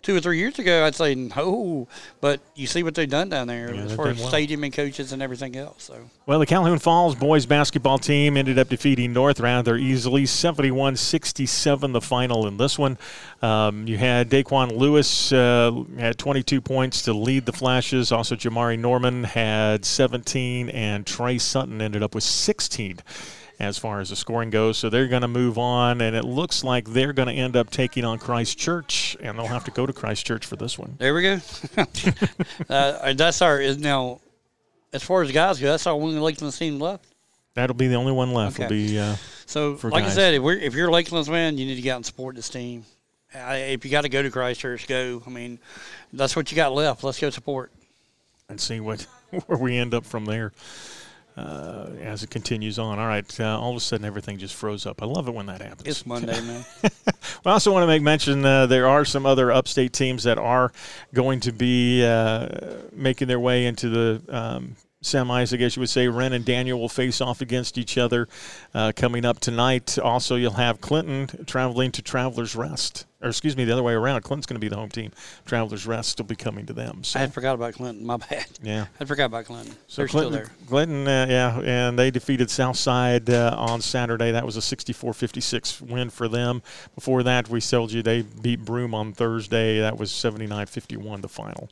[0.04, 1.88] two or three years ago, I'd say no.
[2.20, 4.28] But you see what they've done down there yeah, as far as well.
[4.28, 5.84] stadium and coaches and everything else.
[5.84, 11.92] So well, the Calhoun Falls boys basketball team ended up defeating North rather easily, 71-67
[11.92, 12.98] the final in this one.
[13.42, 18.12] Um, you had Daquan Lewis uh, had 22 points to lead the Flashes.
[18.12, 23.00] Also, Jamari Norman had 17, and Trey Sutton ended up with 16
[23.58, 24.78] as far as the scoring goes.
[24.78, 27.70] So they're going to move on, and it looks like they're going to end up
[27.70, 30.96] taking on Christchurch, and they'll have to go to Christchurch for this one.
[30.98, 31.40] There we go.
[32.68, 34.20] uh, that's our now.
[34.92, 37.04] As far as guys go, that's our only Lakeland team left.
[37.54, 38.56] That'll be the only one left.
[38.56, 38.64] Okay.
[38.64, 39.78] Will be uh, so.
[39.82, 40.12] like guys.
[40.12, 42.06] I said, if, we're, if you're a Lakeland's man, you need to get out and
[42.06, 42.84] support this team.
[43.34, 45.20] I, if you got to go to Christchurch, go.
[45.26, 45.58] I mean,
[46.12, 47.02] that's what you got left.
[47.02, 47.72] Let's go support
[48.48, 49.02] and see what
[49.46, 50.52] where we end up from there
[51.36, 52.98] uh, as it continues on.
[52.98, 55.02] All right, uh, all of a sudden everything just froze up.
[55.02, 55.82] I love it when that happens.
[55.86, 56.64] It's Monday, man.
[57.44, 60.72] I also want to make mention uh, there are some other upstate teams that are
[61.12, 62.48] going to be uh,
[62.92, 66.08] making their way into the um, semis, I guess you would say.
[66.08, 68.28] Wren and Daniel will face off against each other
[68.74, 69.98] uh, coming up tonight.
[69.98, 73.06] Also, you'll have Clinton traveling to Travelers Rest.
[73.22, 74.20] Or, excuse me, the other way around.
[74.22, 75.10] Clinton's going to be the home team.
[75.46, 77.04] Travelers Rest will be coming to them.
[77.04, 77.18] So.
[77.18, 78.04] I had forgot about Clinton.
[78.04, 78.46] My bad.
[78.62, 78.86] Yeah.
[79.00, 79.74] I forgot about Clinton.
[79.86, 80.52] So They're Clinton, still there.
[80.68, 84.30] Clinton, uh, yeah, and they defeated Southside uh, on Saturday.
[84.32, 86.62] That was a 64 56 win for them.
[86.94, 89.80] Before that, we told you they beat Broome on Thursday.
[89.80, 91.70] That was 79 51, the final.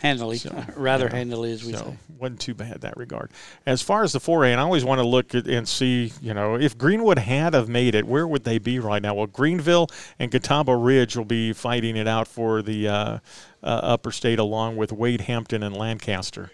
[0.00, 1.96] Handily, So, rather you know, handily, as we so say.
[2.18, 3.30] wasn't too bad that regard.
[3.66, 6.34] As far as the 4A, and I always want to look at and see, you
[6.34, 9.14] know, if Greenwood had have made it, where would they be right now?
[9.14, 13.18] Well, Greenville and Catawba Ridge will be fighting it out for the uh, uh,
[13.62, 16.50] upper state, along with Wade Hampton and Lancaster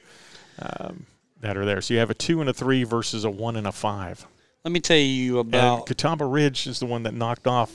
[0.61, 1.07] um,
[1.40, 1.81] that are there.
[1.81, 4.26] So you have a two and a three versus a one and a five.
[4.64, 5.87] Let me tell you And about.
[5.87, 7.72] Catawba Ridge is the one that knocked off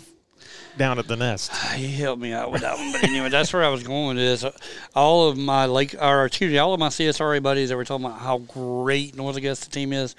[0.78, 1.52] down at the nest.
[1.76, 4.18] He helped me out with that one, but anyway, that's where I was going with
[4.18, 4.44] this.
[4.44, 4.52] Uh,
[4.96, 8.06] all of my Lake, or excuse me, all of my CSRA buddies that were talking
[8.06, 10.16] about how great North Augusta team is.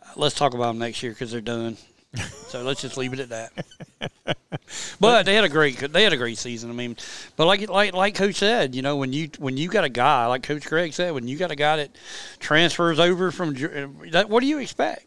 [0.00, 1.76] Uh, let's talk about them next year because they're done.
[2.46, 3.52] so let's just leave it at that.
[5.00, 6.70] But they had a great they had a great season.
[6.70, 6.96] I mean,
[7.36, 10.26] but like like like Coach said, you know, when you when you got a guy
[10.26, 11.90] like Coach Greg said, when you got a guy that
[12.38, 15.06] transfers over from uh, that, what do you expect?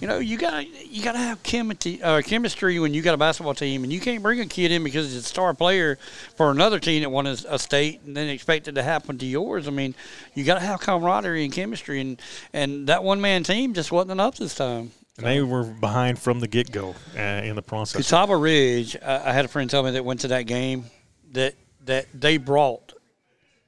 [0.00, 3.54] You know, you gotta you gotta have chemistry, uh, chemistry when you got a basketball
[3.54, 5.98] team, and you can't bring a kid in because he's a star player
[6.36, 9.26] for another team that won a, a state, and then expect it to happen to
[9.26, 9.66] yours.
[9.66, 9.94] I mean,
[10.34, 12.20] you gotta have camaraderie and chemistry, and
[12.52, 14.90] and that one man team just wasn't enough this time.
[15.18, 18.02] And they were behind from the get go uh, in the process.
[18.02, 20.84] Catawba Ridge, I, I had a friend tell me that went to that game
[21.32, 21.54] that
[21.86, 22.92] that they brought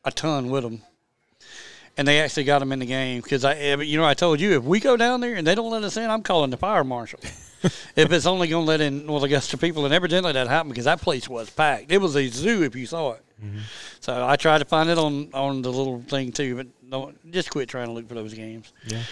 [0.05, 0.83] a ton with them.
[1.99, 4.41] And they actually got them in the game because I, eh, you know, I told
[4.41, 6.57] you if we go down there and they don't let us in, I'm calling the
[6.57, 7.21] fire marshal.
[7.63, 10.87] if it's only going to let in North Augusta people, and evidently that happened because
[10.87, 11.91] that place was packed.
[11.91, 13.25] It was a zoo if you saw it.
[14.01, 17.51] So I tried to find it on on the little thing too, but no, just
[17.51, 18.73] quit trying to look for those games.
[18.87, 19.03] Yeah.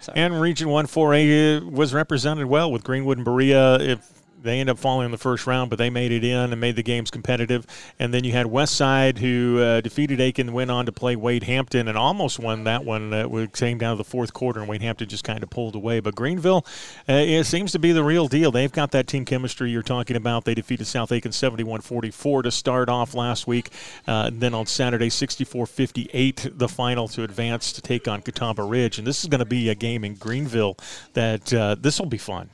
[0.00, 0.12] So.
[0.14, 3.76] And Region 1 4A was represented well with Greenwood and Berea.
[3.80, 4.13] If
[4.44, 6.76] they end up falling in the first round, but they made it in and made
[6.76, 7.66] the games competitive.
[7.98, 11.88] And then you had Westside, who uh, defeated Aiken, went on to play Wade Hampton,
[11.88, 13.12] and almost won that one.
[13.12, 15.74] Uh, it came down to the fourth quarter, and Wade Hampton just kind of pulled
[15.74, 16.00] away.
[16.00, 16.64] But Greenville,
[17.08, 18.52] uh, it seems to be the real deal.
[18.52, 20.44] They've got that team chemistry you're talking about.
[20.44, 23.70] They defeated South Aiken 71-44 to start off last week.
[24.06, 28.98] Uh, and then on Saturday, 64-58, the final to advance to take on Catawba Ridge.
[28.98, 30.76] And this is going to be a game in Greenville
[31.14, 32.50] that uh, this will be fun.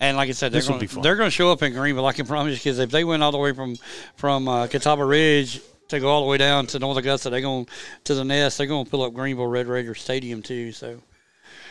[0.00, 1.02] And like I said, they're This will going be fun.
[1.02, 2.06] they're going to show up in Greenville.
[2.06, 3.76] I can promise you, because if they went all the way from
[4.16, 7.66] from uh, Catawba Ridge to go all the way down to North Augusta, they're going
[8.04, 8.58] to the Nest.
[8.58, 10.72] They're going to pull up Greenville Red Raider Stadium too.
[10.72, 11.00] So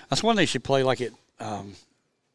[0.10, 1.14] that's one they should play like it.
[1.40, 1.74] Um,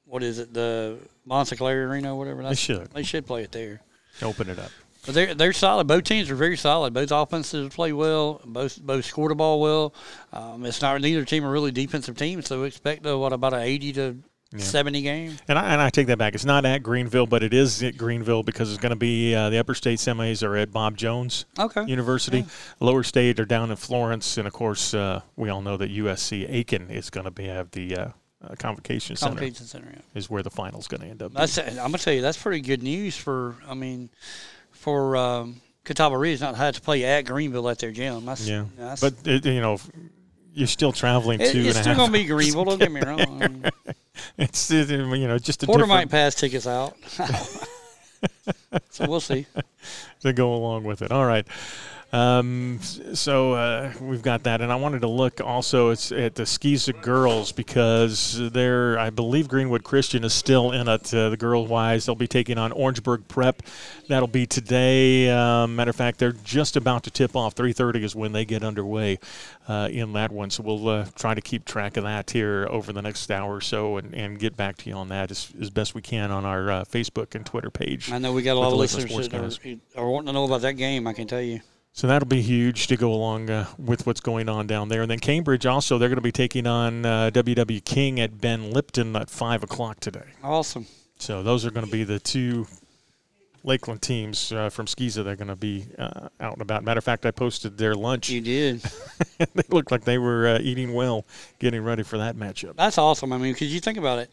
[0.04, 0.52] what is it?
[0.52, 2.42] The Montclair Arena, or whatever.
[2.42, 2.90] That's, they should.
[2.92, 3.80] They should play it there.
[4.22, 4.70] Open it up.
[5.06, 5.86] But they're they're solid.
[5.86, 6.92] Both teams are very solid.
[6.92, 8.40] Both offenses play well.
[8.44, 9.94] Both both score the ball well.
[10.34, 13.60] Um, it's not neither team are really defensive teams, so expect uh, what about an
[13.62, 14.18] eighty to
[14.56, 15.36] seventy game.
[15.46, 16.34] And I, and I take that back.
[16.34, 19.50] It's not at Greenville, but it is at Greenville because it's going to be uh,
[19.50, 21.84] the upper state semis are at Bob Jones Okay.
[21.84, 22.46] University.
[22.80, 26.46] Lower state are down in Florence, and of course, uh, we all know that USC
[26.48, 28.08] Aiken is going to be have the uh,
[28.42, 29.88] uh, convocation center Convocation Center.
[29.92, 30.00] Yeah.
[30.14, 31.32] is where the final's going to end up.
[31.34, 34.10] That's I'm gonna tell you that's pretty good news for I mean
[34.70, 38.24] for um, Catawba Ridge not had to play at Greenville at their gym.
[38.26, 39.78] That's, yeah, that's, but it, you know,
[40.58, 42.64] you're still traveling it, two it's and still gonna be Greenville.
[42.64, 43.64] Don't get me wrong.
[44.36, 46.96] It's you know just a Porter might pass tickets out,
[48.90, 49.46] so we'll see.
[50.20, 51.12] to go along with it.
[51.12, 51.46] All right.
[52.10, 57.02] Um, so uh, we've got that, and I wanted to look also at the SCISA
[57.02, 61.12] girls because they're I believe Greenwood Christian is still in it.
[61.12, 63.62] Uh, the girls wise, they'll be taking on Orangeburg Prep.
[64.08, 65.28] That'll be today.
[65.28, 67.54] Um, matter of fact, they're just about to tip off.
[67.54, 69.18] 3:30 is when they get underway
[69.68, 70.48] uh, in that one.
[70.48, 73.60] So we'll uh, try to keep track of that here over the next hour or
[73.60, 76.46] so, and, and get back to you on that as, as best we can on
[76.46, 78.10] our uh, Facebook and Twitter page.
[78.10, 80.62] I know we got a lot of listeners that are, are wanting to know about
[80.62, 81.06] that game.
[81.06, 81.60] I can tell you.
[81.98, 85.02] So that'll be huge to go along uh, with what's going on down there.
[85.02, 88.70] And then Cambridge also, they're going to be taking on uh, WW King at Ben
[88.70, 90.22] Lippen at 5 o'clock today.
[90.44, 90.86] Awesome.
[91.18, 92.68] So those are going to be the two
[93.64, 95.24] Lakeland teams uh, from SCISA.
[95.24, 96.84] They're going to be uh, out and about.
[96.84, 98.30] Matter of fact, I posted their lunch.
[98.30, 98.80] You did.
[99.38, 101.26] they looked like they were uh, eating well,
[101.58, 102.76] getting ready for that matchup.
[102.76, 103.32] That's awesome.
[103.32, 104.30] I mean, because you think about it,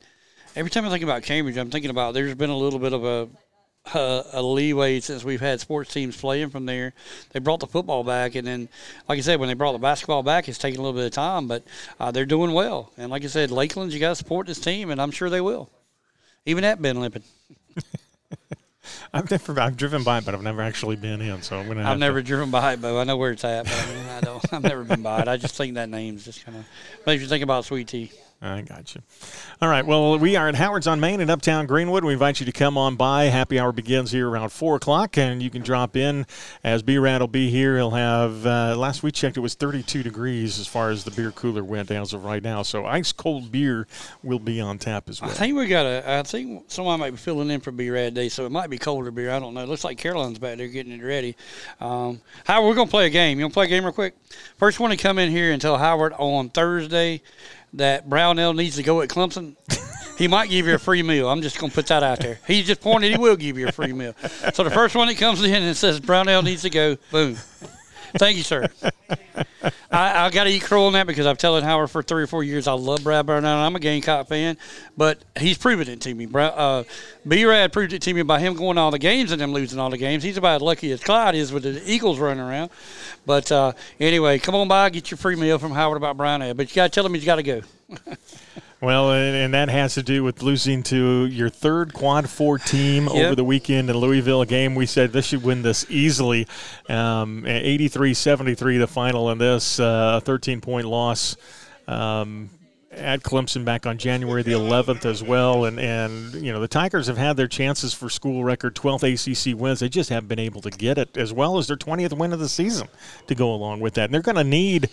[0.55, 3.03] every time I think about Cambridge, I'm thinking about there's been a little bit of
[3.03, 3.27] a
[3.93, 6.93] a, a leeway since we've had sports teams playing from there.
[7.31, 8.69] They brought the football back, and then,
[9.07, 11.11] like I said, when they brought the basketball back, it's taking a little bit of
[11.11, 11.63] time, but
[11.99, 12.91] uh, they're doing well.
[12.97, 15.41] And like I said, Lakeland, you got to support this team, and I'm sure they
[15.41, 15.69] will.
[16.45, 17.23] Even at Ben Lippen.
[19.13, 21.41] I've never, I've driven by, it, but I've never actually been in.
[21.41, 21.81] So I'm to.
[21.81, 23.65] I've never driven by it, but I know where it's at.
[23.65, 24.53] But I mean, I don't.
[24.53, 25.27] I've never been by it.
[25.27, 26.65] I just think that name's just kind of
[27.05, 28.11] makes you think about Sweet Tea.
[28.41, 29.01] I got you.
[29.61, 29.85] All right.
[29.85, 32.03] Well, we are at Howard's on Main in Uptown Greenwood.
[32.03, 33.25] We invite you to come on by.
[33.25, 36.27] Happy hour begins here around 4 o'clock, and you can drop in
[36.63, 37.77] as B Rad will be here.
[37.77, 41.31] He'll have, uh, last we checked, it was 32 degrees as far as the beer
[41.31, 42.61] cooler went as of right now.
[42.61, 43.87] So ice cold beer
[44.21, 45.31] will be on tap as well.
[45.31, 48.13] I think we got a, I think someone might be filling in for B Rad
[48.13, 49.31] Day, so it might be colder beer.
[49.31, 49.61] I don't know.
[49.61, 51.35] It looks like Caroline's back there getting it ready.
[51.79, 53.39] Um, Howard, we're going to play a game.
[53.39, 54.15] You want to play a game real quick?
[54.57, 57.21] First one to come in here and tell Howard on Thursday
[57.77, 59.55] that Brownell needs to go at Clemson,
[60.17, 61.29] he might give you a free meal.
[61.29, 62.39] I'm just going to put that out there.
[62.47, 64.13] He just pointed he will give you a free meal.
[64.53, 67.37] So the first one that comes in and says Brownell needs to go, boom.
[68.17, 68.67] Thank you, sir.
[69.91, 72.27] I, I got to eat crow on that because I've telling Howard for three or
[72.27, 73.57] four years I love Brad Brownell.
[73.57, 74.57] I'm a Gamecock fan,
[74.95, 76.27] but he's proven it to me.
[76.33, 76.83] Uh,
[77.27, 79.89] B-Rad proved it to me by him going all the games and them losing all
[79.89, 80.23] the games.
[80.23, 82.71] He's about as lucky as Clyde is with the Eagles running around.
[83.25, 86.53] But uh, anyway, come on by, get your free meal from Howard about Brownell.
[86.53, 87.61] But you got to tell him he's got to go.
[88.85, 93.05] Well, and, and, that has to do with losing to your third quad four team
[93.05, 93.15] yep.
[93.15, 94.45] over the weekend in Louisville.
[94.45, 96.45] Game we said this should win this easily.
[96.87, 101.35] Um, 83 73, the final in this, uh, a 13 point loss.
[101.87, 102.51] Um,
[102.91, 105.65] at Clemson back on January the 11th as well.
[105.65, 109.59] And, and, you know, the Tigers have had their chances for school record 12th ACC
[109.59, 109.79] wins.
[109.79, 112.39] They just haven't been able to get it, as well as their 20th win of
[112.39, 112.87] the season
[113.25, 114.05] to go along with that.
[114.05, 114.91] And they're going to need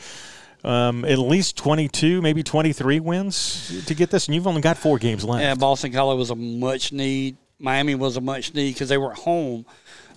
[0.65, 4.99] um, at least 22, maybe 23 wins to get this, and you've only got four
[4.99, 5.43] games left.
[5.43, 7.37] Yeah, Boston College was a much need.
[7.59, 9.65] Miami was a much need because they were at home.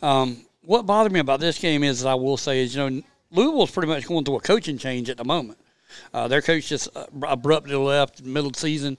[0.02, 3.72] Um, what bothered me about this game is, I will say, is you know Louisville's
[3.72, 5.60] pretty much going through a coaching change at the moment.
[6.14, 8.98] Uh, their coach just uh, abruptly left middle season,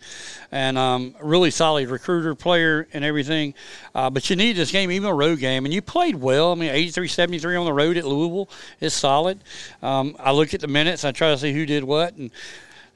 [0.51, 3.55] and um, really solid recruiter, player, and everything.
[3.95, 6.53] Uh, but you need this game, even a road game, and you played well.
[6.53, 8.49] I mean, 83-73 on the road at Louisville
[8.81, 9.41] is solid.
[9.83, 12.31] Um, I look at the minutes, I try to see who did what, and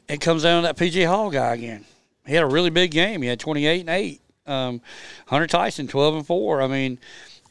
[0.08, 1.84] it comes down to that PJ Hall guy again.
[2.26, 3.22] He had a really big game.
[3.22, 4.20] He had 28 and 8.
[4.46, 4.80] Um,
[5.26, 6.62] Hunter Tyson, 12 and 4.
[6.62, 6.98] I mean,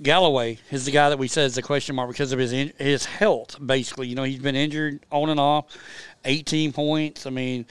[0.01, 3.05] Galloway is the guy that we said is a question mark because of his his
[3.05, 3.57] health.
[3.63, 5.65] Basically, you know, he's been injured on and off.
[6.25, 7.25] 18 points.
[7.25, 7.65] I mean,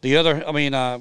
[0.00, 1.00] the other, I mean, uh,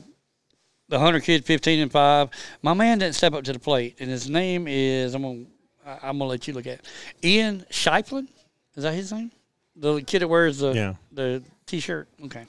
[0.89, 2.29] the Hunter kid, 15 and five.
[2.61, 5.45] My man didn't step up to the plate, and his name is I'm gonna
[5.85, 6.85] I'm gonna let you look at it.
[7.23, 8.27] Ian Schieffelin.
[8.75, 9.31] Is that his name?
[9.77, 10.93] The kid that wears the yeah.
[11.11, 12.07] the t-shirt.
[12.25, 12.45] Okay,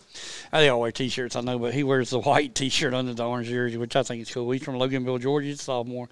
[0.53, 3.49] they all wear t-shirts, I know, but he wears the white t-shirt under the orange
[3.49, 4.51] jersey, which I think is cool.
[4.51, 6.09] He's from Loganville, Georgia, sophomore.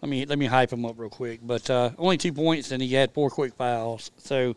[0.00, 1.40] Let me let me hype him up real quick.
[1.42, 4.10] But uh, only two points, and he had four quick fouls.
[4.16, 4.56] So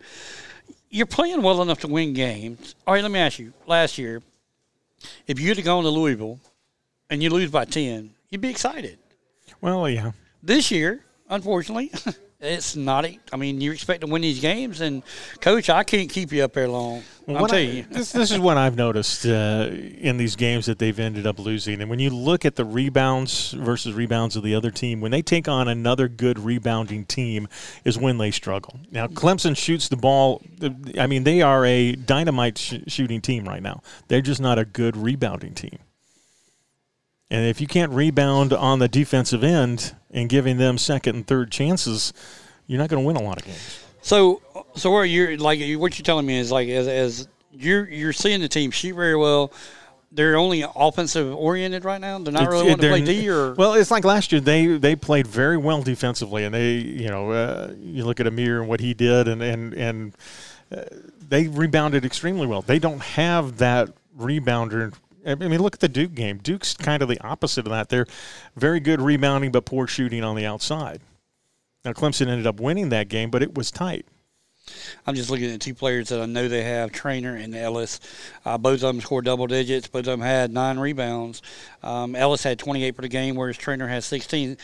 [0.89, 2.75] you're playing well enough to win games.
[2.85, 3.53] All right, let me ask you.
[3.67, 4.21] Last year,
[5.27, 6.39] if you'd have gone to Louisville
[7.09, 8.97] and you lose by ten, you'd be excited.
[9.61, 10.11] Well, yeah.
[10.41, 11.91] This year, unfortunately,
[12.41, 13.05] it's not.
[13.33, 15.03] I mean, you expect to win these games, and
[15.41, 17.03] coach, I can't keep you up there long.
[17.25, 17.85] Well, I'll tell I, you.
[17.91, 21.81] this, this is what I've noticed uh, in these games that they've ended up losing.
[21.81, 25.21] And when you look at the rebounds versus rebounds of the other team, when they
[25.21, 27.49] take on another good rebounding team,
[27.83, 28.79] is when they struggle.
[28.89, 30.41] Now, Clemson shoots the ball.
[30.97, 33.81] I mean, they are a dynamite sh- shooting team right now.
[34.07, 35.79] They're just not a good rebounding team.
[37.31, 41.51] And if you can't rebound on the defensive end and giving them second and third
[41.51, 42.11] chances,
[42.65, 43.79] you're not going to win a lot of games.
[44.01, 44.41] So,
[44.75, 48.41] so where you're like what you're telling me is like as, as you're you're seeing
[48.41, 49.51] the team shoot very well.
[50.11, 52.17] They're only offensive oriented right now.
[52.17, 53.29] They're not it's, really wanting to play D.
[53.29, 54.41] Or well, it's like last year.
[54.41, 58.61] They they played very well defensively, and they you know uh, you look at Amir
[58.61, 60.13] and what he did, and and and
[60.75, 60.83] uh,
[61.27, 62.63] they rebounded extremely well.
[62.63, 64.93] They don't have that rebounder
[65.29, 66.39] I mean, look at the Duke game.
[66.39, 67.89] Duke's kind of the opposite of that.
[67.89, 68.07] They're
[68.55, 71.01] very good rebounding, but poor shooting on the outside.
[71.85, 74.05] Now, Clemson ended up winning that game, but it was tight.
[75.05, 77.99] I'm just looking at two players that I know they have, Traynor and Ellis.
[78.45, 79.87] Uh, both of them scored double digits.
[79.87, 81.41] Both of them had nine rebounds.
[81.81, 84.57] Um, Ellis had 28 for the game, whereas Traynor has 16.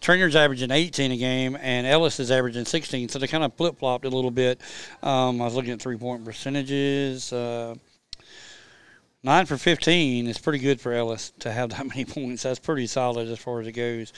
[0.00, 3.08] Traynor's averaging 18 a game, and Ellis is averaging 16.
[3.08, 4.60] So they kind of flip flopped a little bit.
[5.02, 7.32] Um, I was looking at three point percentages.
[7.32, 7.76] Uh,
[9.22, 12.42] nine for 15 is pretty good for Ellis to have that many points.
[12.42, 14.12] That's pretty solid as far as it goes.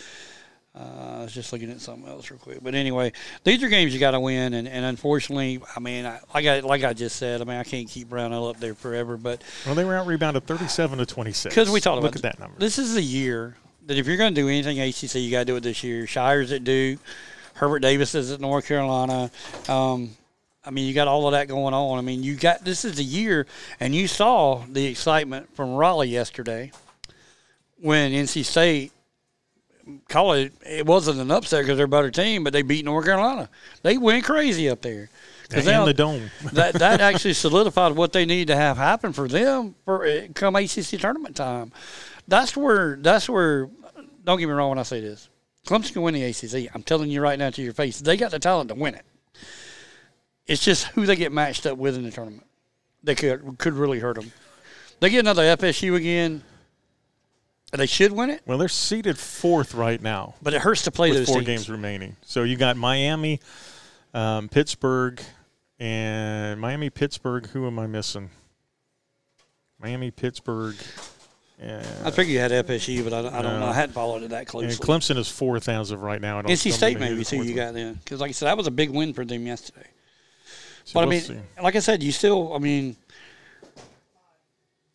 [0.76, 3.12] Uh, I was just looking at something else real quick, but anyway,
[3.44, 6.60] these are games you got to win, and, and unfortunately, I mean, I, like I
[6.60, 9.16] like I just said, I mean, I can't keep Brownell up there forever.
[9.16, 11.54] But well, they were out rebounded thirty-seven to twenty-six.
[11.54, 12.58] Because we talked about look at that number.
[12.58, 13.54] This is the year
[13.86, 16.06] that if you're going to do anything ACC, you got to do it this year.
[16.06, 16.98] Scheyer's at Duke,
[17.60, 19.30] Hubert Davis is at North Carolina.
[19.68, 20.10] Um,
[20.66, 21.98] I mean, you got all of that going on.
[21.98, 23.46] I mean, you got this is a year,
[23.80, 26.72] and you saw the excitement from Raleigh yesterday
[27.80, 28.92] when NC State
[30.08, 30.52] call it.
[30.66, 33.48] It wasn't an upset because they're a better team, but they beat North Carolina.
[33.82, 35.10] They went crazy up there.
[35.48, 36.30] Because in the dome.
[36.52, 40.56] that that actually solidified what they need to have happen for them for uh, come
[40.56, 41.72] ACC tournament time.
[42.26, 43.68] That's where that's where.
[44.24, 45.28] Don't get me wrong when I say this.
[45.66, 46.74] Clemson can win the ACC.
[46.74, 49.04] I'm telling you right now to your face, they got the talent to win it.
[50.46, 52.46] It's just who they get matched up with in the tournament.
[53.02, 54.32] They could could really hurt them.
[55.00, 56.42] They get another FSU again.
[57.72, 58.42] They should win it.
[58.46, 61.46] Well, they're seated fourth right now, but it hurts to play those four teams.
[61.46, 62.16] games remaining.
[62.22, 63.40] So you got Miami,
[64.12, 65.20] um, Pittsburgh,
[65.80, 67.46] and Miami, Pittsburgh.
[67.48, 68.30] Who am I missing?
[69.80, 70.76] Miami, Pittsburgh.
[71.60, 71.84] Yeah.
[72.04, 73.66] I figured you had FSU, but I, I don't know.
[73.66, 74.68] I hadn't followed it that closely.
[74.68, 76.40] And Clemson is fourth as of right now.
[76.42, 77.42] NC State maybe too.
[77.42, 79.88] You got then because, like I said, that was a big win for them yesterday.
[80.84, 81.62] So but we'll I mean, see.
[81.62, 82.52] like I said, you still.
[82.54, 82.96] I mean,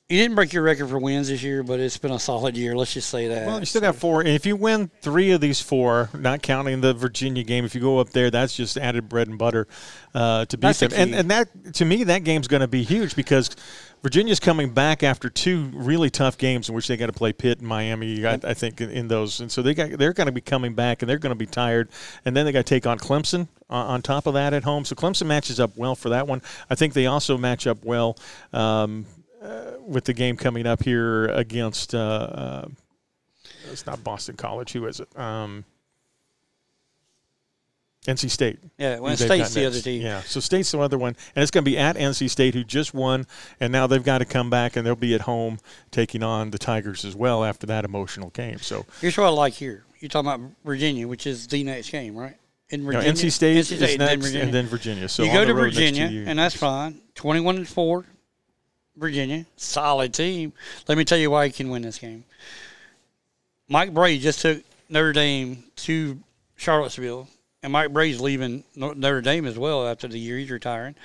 [0.10, 2.76] you didn't break your record for wins this year, but it's been a solid year.
[2.76, 3.46] Let's just say that.
[3.46, 4.22] Well, you still got four.
[4.22, 7.82] And if you win three of these four, not counting the Virginia game, if you
[7.82, 9.68] go up there, that's just added bread and butter
[10.16, 10.92] uh, to beat that's them.
[10.96, 13.52] And, and that, to me, that game's going to be huge because
[14.02, 17.60] Virginia's coming back after two really tough games in which they got to play Pitt
[17.60, 18.26] and Miami.
[18.26, 20.74] I, I think in, in, those, and so they got they're going to be coming
[20.74, 21.90] back and they're going to be tired.
[22.24, 24.86] And then they got to take on Clemson uh, on top of that at home.
[24.86, 26.42] So Clemson matches up well for that one.
[26.70, 28.18] I think they also match up well.
[28.54, 29.06] Um,
[29.42, 32.68] uh, with the game coming up here against uh, uh,
[33.72, 34.74] it's not Boston College.
[34.74, 35.18] Who is it?
[35.18, 35.66] Um,
[38.10, 38.60] NC State.
[38.78, 40.02] Yeah, well, State's the other team.
[40.02, 42.64] Yeah, so State's the other one, and it's going to be at NC State, who
[42.64, 43.28] just won,
[43.60, 45.60] and now they've got to come back, and they'll be at home
[45.92, 48.60] taking on the Tigers as well after that emotional game.
[48.60, 52.16] So here's what I like here: you're talking about Virginia, which is the next game,
[52.16, 52.36] right?
[52.70, 55.10] In Virginia, no, NC State, NC State is next, and then Virginia.
[55.10, 57.02] So you go to Virginia, and that's fine.
[57.16, 58.06] Twenty-one and four,
[58.96, 60.54] Virginia, solid team.
[60.88, 62.24] Let me tell you why you can win this game.
[63.68, 66.20] Mike Brey just took Notre Dame to
[66.58, 67.28] Charlottesville,
[67.64, 70.96] and Mike Brey's leaving Notre Dame as well after the year he's retiring,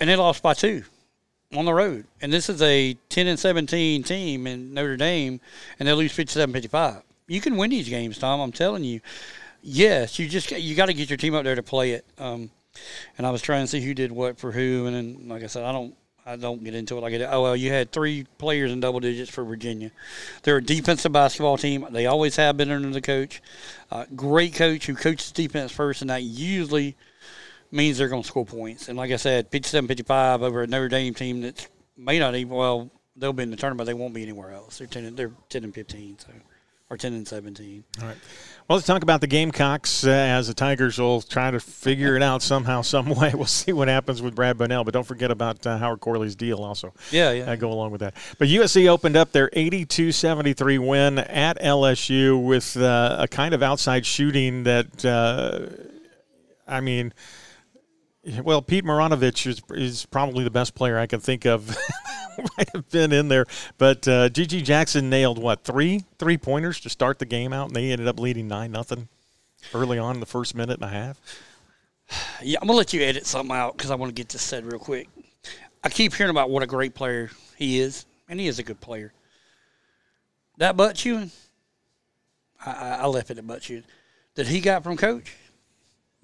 [0.00, 0.84] and they lost by two
[1.56, 2.06] on the road.
[2.20, 5.40] And this is a 10 and 17 team in Notre Dame,
[5.78, 7.02] and they lose 57 55.
[7.26, 8.40] You can win these games, Tom.
[8.40, 9.00] I'm telling you.
[9.60, 12.06] Yes, you just you got to get your team up there to play it.
[12.16, 12.50] Um,
[13.16, 15.46] and I was trying to see who did what for who, and then like I
[15.46, 15.94] said, I don't
[16.28, 17.28] I don't get into it like I did.
[17.30, 19.90] Oh well, you had three players in double digits for Virginia.
[20.42, 21.86] They're a defensive basketball team.
[21.90, 23.40] They always have been under the coach.
[23.90, 26.96] Uh, great coach who coaches defense first, and that usually
[27.70, 28.88] means they're going to score points.
[28.88, 31.66] And like I said, 57-55 over a Notre Dame team that
[31.96, 34.78] may not even well they'll be in the tournament, they won't be anywhere else.
[34.78, 35.14] They're ten.
[35.14, 36.18] They're ten and fifteen.
[36.18, 36.28] So
[36.90, 37.84] or 10 and 17.
[38.00, 38.16] All right.
[38.66, 42.22] Well, let's talk about the Gamecocks uh, as the Tigers will try to figure it
[42.22, 43.32] out somehow, some way.
[43.34, 46.58] We'll see what happens with Brad Brownell, but don't forget about uh, Howard Corley's deal
[46.58, 46.92] also.
[47.10, 47.50] Yeah, yeah.
[47.50, 48.14] Uh, go along with that.
[48.38, 54.04] But USC opened up their 82-73 win at LSU with uh, a kind of outside
[54.04, 55.66] shooting that, uh,
[56.66, 57.12] I mean–
[58.42, 61.76] well, Pete Maravich is, is probably the best player I can think of.
[62.56, 63.46] might have been in there,
[63.78, 67.76] but uh, GG Jackson nailed what three three pointers to start the game out, and
[67.76, 69.08] they ended up leading nine nothing
[69.74, 71.20] early on in the first minute and a half.
[72.42, 74.64] Yeah, I'm gonna let you edit something out because I want to get this said
[74.64, 75.08] real quick.
[75.82, 78.80] I keep hearing about what a great player he is, and he is a good
[78.80, 79.12] player.
[80.58, 81.30] That butt chewing,
[82.64, 83.84] I, I left it at butt chewing
[84.34, 85.34] that he got from coach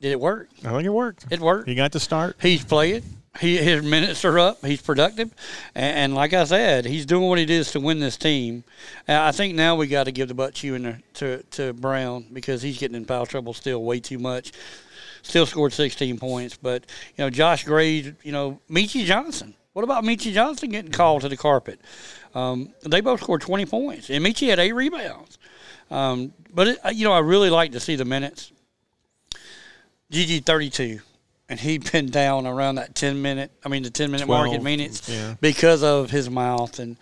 [0.04, 0.50] did it work?
[0.62, 1.24] I think it worked.
[1.30, 1.66] It worked.
[1.66, 2.36] He got to start.
[2.38, 3.04] He's playing.
[3.40, 4.62] He, his minutes are up.
[4.62, 5.32] He's productive,
[5.74, 8.64] and, and, like I said, he's doing what he does to win this team.
[9.08, 12.60] And I think now we got to give the butt chewing to to Brown because
[12.60, 14.52] he's getting in foul trouble still way too much.
[15.22, 16.84] Still scored 16 points, but
[17.16, 19.54] you know Josh Gray, you know Meechie Johnson.
[19.72, 21.80] What about Meechie Johnson getting called to the carpet?
[22.34, 25.38] Um, they both scored 20 points, and Meechie had eight rebounds.
[25.90, 28.52] Um, but it, you know, I really like to see the minutes.
[30.14, 31.00] GG 32,
[31.48, 34.56] and he'd been down around that 10 minute, I mean, the 10 minute 12, mark
[34.56, 35.34] in minutes yeah.
[35.40, 36.78] because of his mouth.
[36.78, 36.96] And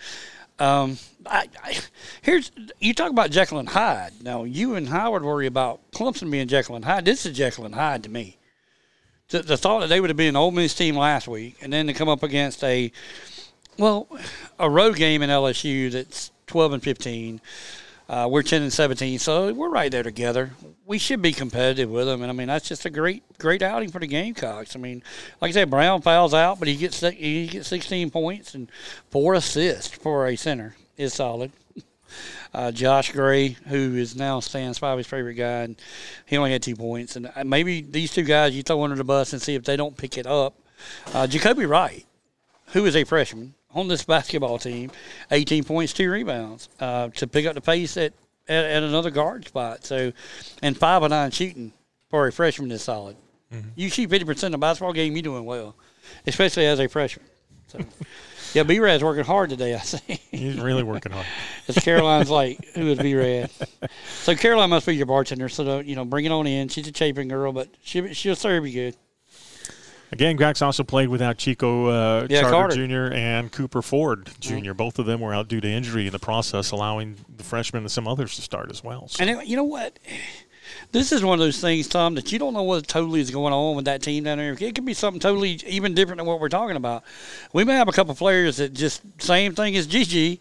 [0.59, 0.97] um,
[1.27, 1.79] I, I,
[2.23, 2.51] here's,
[2.81, 4.13] you talk about Jekyll and Hyde.
[4.23, 7.05] Now, you and Howard worry about Clemson being Jekyll and Hyde.
[7.05, 8.39] This is Jekyll and Hyde to me.
[9.29, 11.71] The, the thought that they would have been an Ole Miss team last week, and
[11.71, 12.91] then to come up against a,
[13.77, 14.09] well,
[14.59, 17.41] a road game in LSU that's 12 and 15
[18.13, 20.51] uh, we're 10 and 17, so we're right there together.
[20.85, 23.91] We should be competitive with them, and I mean that's just a great, great outing
[23.91, 24.77] for the Gamecocks.
[24.77, 25.03] I mean,
[25.41, 28.71] like I said, Brown fouls out, but he gets he gets 16 points and
[29.09, 31.53] four assists for a center is solid.
[32.55, 35.77] Uh, Josh Gray, who is now Stan Spivey's favorite guy, and
[36.27, 37.17] he only had two points.
[37.17, 39.79] And uh, maybe these two guys you throw under the bus and see if they
[39.79, 40.53] don't pick it up.
[41.15, 42.05] Uh, Jacobi Wright,
[42.75, 44.91] who is a freshman, on this basketball team,
[45.31, 48.13] 18 points, two rebounds uh, to pick up the pace at,
[48.49, 49.85] at, at, another guard spot.
[49.85, 50.13] So,
[50.63, 51.73] and five of nine shooting
[52.09, 53.17] for a freshman is solid.
[53.53, 53.69] Mm-hmm.
[53.75, 55.77] You shoot fifty percent of the basketball game, you're doing well,
[56.27, 57.27] especially as a freshman.
[57.69, 57.81] So.
[58.55, 59.75] Yeah, B Rad's working hard today.
[59.75, 60.21] I see.
[60.31, 61.27] He's really working hard.
[61.69, 63.51] it's Caroline's like, who is B Rad?
[64.05, 65.49] So Caroline must be your bartender.
[65.49, 66.69] So don't, you know, bring it on in.
[66.69, 68.97] She's a Chapin girl, but she she'll serve you good.
[70.13, 73.15] Again, Grax also played without Chico uh, yeah, Carter Jr.
[73.15, 74.75] and Cooper Ford junior.
[74.75, 77.91] Both of them were out due to injury in the process, allowing the freshmen and
[77.91, 79.09] some others to start as well.
[79.09, 79.25] So.
[79.25, 79.99] And you know what?
[80.93, 83.55] This is one of those things, Tom, that you don't know what totally is going
[83.55, 84.53] on with that team down there.
[84.53, 87.05] It could be something totally even different than what we're talking about.
[87.55, 90.39] We may have a couple players that just same thing as GG.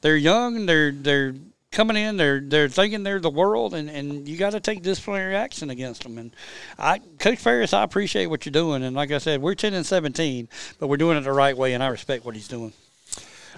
[0.00, 0.66] They're young.
[0.66, 1.34] They're they're
[1.72, 5.34] coming in, they're they're thinking they're the world, and, and you got to take disciplinary
[5.34, 6.18] action against them.
[6.18, 6.36] And
[6.78, 9.84] I, Coach Paris, I appreciate what you're doing, and like I said, we're ten and
[9.84, 10.48] seventeen,
[10.78, 12.72] but we're doing it the right way, and I respect what he's doing.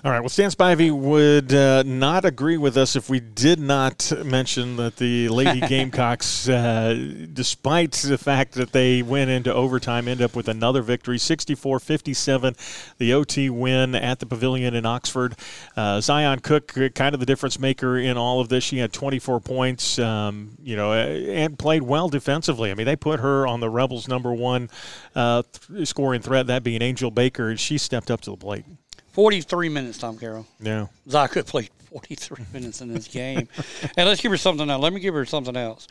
[0.04, 0.20] All right.
[0.20, 4.96] Well, Stan Spivey would uh, not agree with us if we did not mention that
[4.96, 10.46] the Lady Gamecocks, uh, despite the fact that they went into overtime, end up with
[10.46, 12.54] another victory 64 57,
[12.98, 15.36] the OT win at the Pavilion in Oxford.
[15.74, 18.62] Uh, Zia Cooke, uh, kind of the difference maker in all of this.
[18.62, 22.70] She had 24 points, um, you know, and played well defensively.
[22.70, 24.68] I mean, they put her on the Rebels' number one
[25.14, 25.44] uh,
[25.84, 28.66] scoring threat, that being Angel Baker, and she stepped up to the plate.
[29.14, 30.46] 43 minutes, Tom Carroll.
[30.60, 30.88] Yeah.
[31.08, 33.48] Zaka played 43 minutes in this game.
[33.96, 34.82] and let's give her something else.
[34.82, 35.88] Let me give her something else.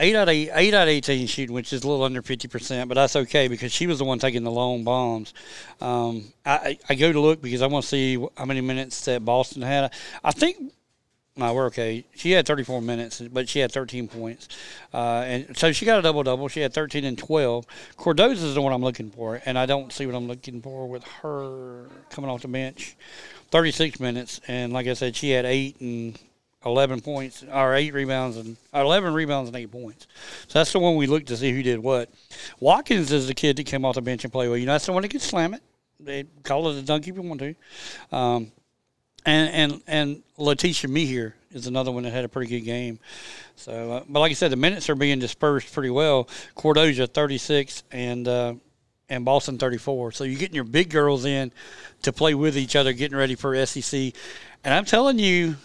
[0.00, 2.88] 8 out of 8, 8 out of 18 shooting, which is a little under 50%,
[2.88, 5.32] but that's okay because she was the one taking the long bombs.
[5.80, 9.24] Um, I, I go to look because I want to see how many minutes that
[9.24, 9.92] Boston had.
[10.24, 10.72] I think
[11.36, 12.04] no, we're okay.
[12.14, 14.48] She had 34 minutes, but she had 13 points.
[14.92, 16.46] Uh, and so she got a double double.
[16.46, 17.66] She had 13 and 12.
[17.98, 20.88] Cardoso is the one I'm looking for, and I don't see what I'm looking for
[20.88, 22.96] with her coming off the bench.
[23.50, 26.16] 36 minutes, and like I said, she had eight and
[26.64, 30.06] 11 points, or eight rebounds and 11 rebounds and eight points.
[30.46, 32.10] So that's the one we looked to see who did what.
[32.60, 34.56] Watkins is the kid that came off the bench and played well.
[34.56, 35.62] You know, that's the one that could slam it.
[35.98, 37.54] They call it a dunk if you want to.
[38.16, 38.52] Um,
[39.24, 42.98] and and and Laeticia Amihere is another one that had a pretty good game.
[43.56, 46.28] So, uh, but like I said, the minutes are being dispersed pretty well.
[46.56, 48.54] Cardoso 36 and uh,
[49.08, 50.12] and Boston 34.
[50.12, 51.52] So you're getting your big girls in
[52.02, 54.12] to play with each other, getting ready for SEC.
[54.64, 55.56] And I'm telling you,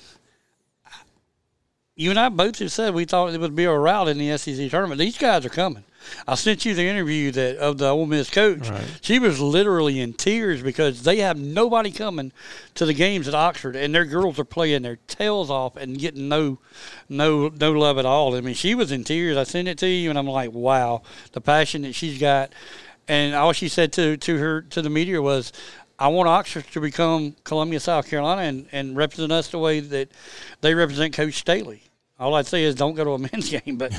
[1.95, 4.37] you and I both have said we thought it would be a rout in the
[4.37, 4.99] SEC tournament.
[4.99, 5.83] These guys are coming.
[6.27, 8.69] I sent you the interview that of the Ole Miss coach.
[8.69, 8.83] Right.
[9.01, 12.31] She was literally in tears because they have nobody coming
[12.75, 16.27] to the games at Oxford, and their girls are playing their tails off and getting
[16.29, 16.59] no,
[17.07, 18.35] no, no love at all.
[18.35, 19.37] I mean, she was in tears.
[19.37, 21.01] I sent it to you, and I'm like, wow,
[21.31, 22.51] the passion that she's got.
[23.07, 25.51] And all she said to to her to the media was,
[25.97, 30.09] I want Oxford to become Columbia, South Carolina, and, and represent us the way that
[30.61, 31.88] they represent Coach Staley.
[32.19, 33.93] All I'd say is don't go to a men's game, but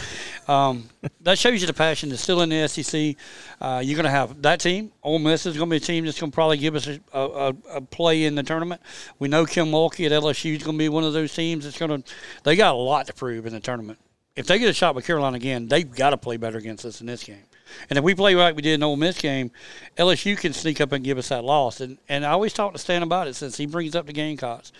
[0.47, 0.89] um,
[1.23, 3.17] that shows you the passion that's still in the SEC.
[3.61, 4.93] Uh, you're going to have that team.
[5.03, 7.01] Ole Miss is going to be a team that's going to probably give us a,
[7.13, 8.83] a, a, play in the tournament.
[9.19, 11.79] We know Kim Mulkey at LSU is going to be one of those teams that's
[11.79, 12.13] going to.
[12.45, 13.99] They got a lot to prove in the tournament.
[14.37, 17.01] If they get a shot with Carolina again, they've got to play better against us
[17.01, 17.43] in this game.
[17.89, 19.51] And if we play like we did in the Ole Miss game,
[19.97, 21.81] LSU can sneak up and give us that loss.
[21.81, 24.73] And and I always talk to Stan about it since he brings up the Gamecocks.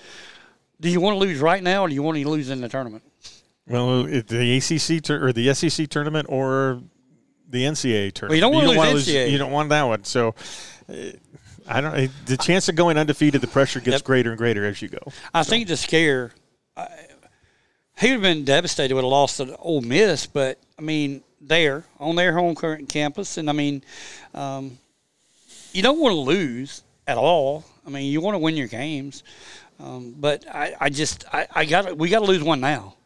[0.81, 2.69] Do you want to lose right now, or do you want to lose in the
[2.69, 3.05] tournament?
[3.67, 6.83] Well, the ACC tur- or the SEC tournament or
[7.49, 8.29] the NCAA tournament.
[8.29, 9.31] Well, you don't want to lose NCAA.
[9.31, 10.05] You don't want that one.
[10.05, 10.35] So.
[10.89, 10.95] Uh,
[11.69, 12.11] I don't.
[12.27, 14.05] The chance of going undefeated, the pressure gets yep.
[14.05, 14.99] greater and greater as you go.
[15.33, 15.51] I so.
[15.51, 16.33] think the scare,
[16.77, 16.89] I,
[17.99, 21.85] he would have been devastated with a loss to Ole Miss, but I mean, there
[21.99, 23.85] on their home current campus, and I mean,
[24.35, 24.79] um,
[25.73, 27.65] you don't want to lose at all.
[27.87, 29.23] I mean, you want to win your games,
[29.83, 32.97] um, but I, I just I, I got we got to lose one now.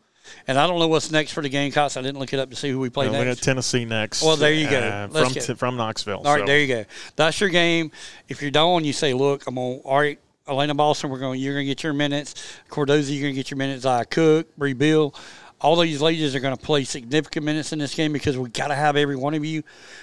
[0.46, 1.96] And I don't know what's next for the Gamecocks.
[1.96, 3.24] I didn't look it up to see who we play no, next.
[3.24, 4.22] We're at Tennessee next.
[4.22, 4.78] Well, there you go.
[4.78, 6.22] Uh, from t- from Knoxville.
[6.24, 6.46] All right, so.
[6.46, 6.84] there you go.
[7.16, 7.90] That's your game.
[8.28, 11.40] If you're done, you say, "Look, I'm on." All right, Aliyah Boston, we're going.
[11.40, 12.34] You're going to get your minutes.
[12.68, 13.84] Cardoso, you're going to get your minutes.
[13.84, 15.14] I Cook, Bree Bill.
[15.60, 18.68] All these ladies are going to play significant minutes in this game because we got
[18.68, 19.62] to have every one of you.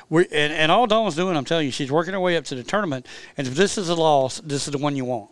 [0.10, 2.56] We're, and, and all Dawn's doing, I'm telling you, she's working her way up to
[2.56, 3.06] the tournament.
[3.38, 5.30] And if this is a loss, this is the one you want.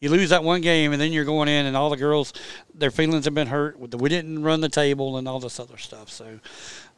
[0.00, 2.32] You lose that one game, and then you're going in, and all the girls,
[2.72, 3.78] their feelings have been hurt.
[3.78, 6.08] We didn't run the table and all this other stuff.
[6.08, 6.38] So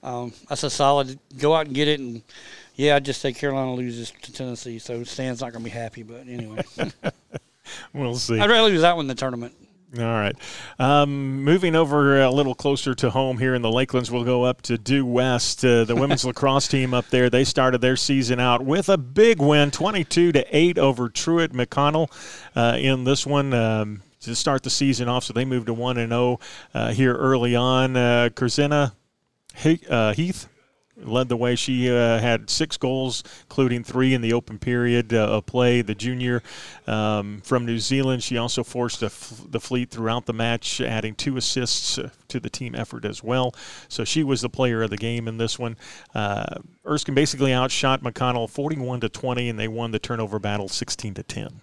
[0.02, 1.18] um, that's a solid.
[1.38, 2.22] Go out and get it, and
[2.74, 6.02] yeah, I just say Carolina loses to Tennessee, so Stan's not going to be happy.
[6.02, 6.62] But anyway,
[7.94, 8.38] we'll see.
[8.38, 9.54] I'd rather lose that one in the tournament.
[9.98, 10.36] All right.
[10.78, 14.62] Um, moving over a little closer to home here in the Lakelands, we'll go up
[14.62, 15.64] to Due West.
[15.64, 19.40] Uh, the women's lacrosse team up there, they started their season out with a big
[19.40, 22.08] win, 22 to 8 over Truett McConnell
[22.54, 23.52] uh, in this one.
[23.52, 26.38] Um, to start the season off, so they moved to one and zero
[26.74, 27.96] oh, uh, here early on.
[27.96, 28.28] Uh,
[29.88, 30.49] uh, Heath
[31.02, 31.56] led the way.
[31.56, 35.82] She uh, had six goals, including three in the open period uh, of play.
[35.82, 36.42] The junior
[36.86, 41.36] um, from New Zealand, she also forced f- the fleet throughout the match, adding two
[41.36, 43.54] assists uh, to the team effort as well.
[43.88, 45.76] So she was the player of the game in this one.
[46.14, 51.14] Uh, Erskine basically outshot McConnell 41 to 20, and they won the turnover battle 16
[51.14, 51.60] to 10.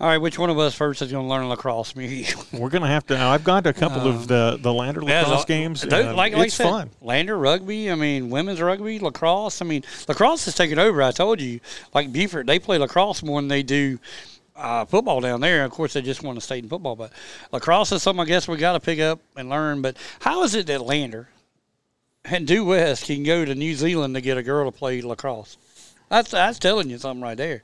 [0.00, 1.96] All right, which one of us first is going to learn lacrosse?
[1.96, 2.28] Me.
[2.52, 3.18] We're going to have to.
[3.18, 5.82] I've gone to a couple um, of the the Lander lacrosse yeah, games.
[5.82, 6.90] Those, like, like it's said, fun.
[7.00, 7.90] Lander rugby.
[7.90, 9.60] I mean, women's rugby, lacrosse.
[9.60, 11.02] I mean, lacrosse is taking over.
[11.02, 11.58] I told you,
[11.94, 13.98] like Beaufort, they play lacrosse more than they do
[14.54, 15.64] uh, football down there.
[15.64, 17.12] Of course, they just won a state in football, but
[17.50, 19.82] lacrosse is something I guess we got to pick up and learn.
[19.82, 21.28] But how is it that Lander
[22.24, 25.56] and Due West can go to New Zealand to get a girl to play lacrosse?
[26.08, 27.62] That's that's telling you something right there.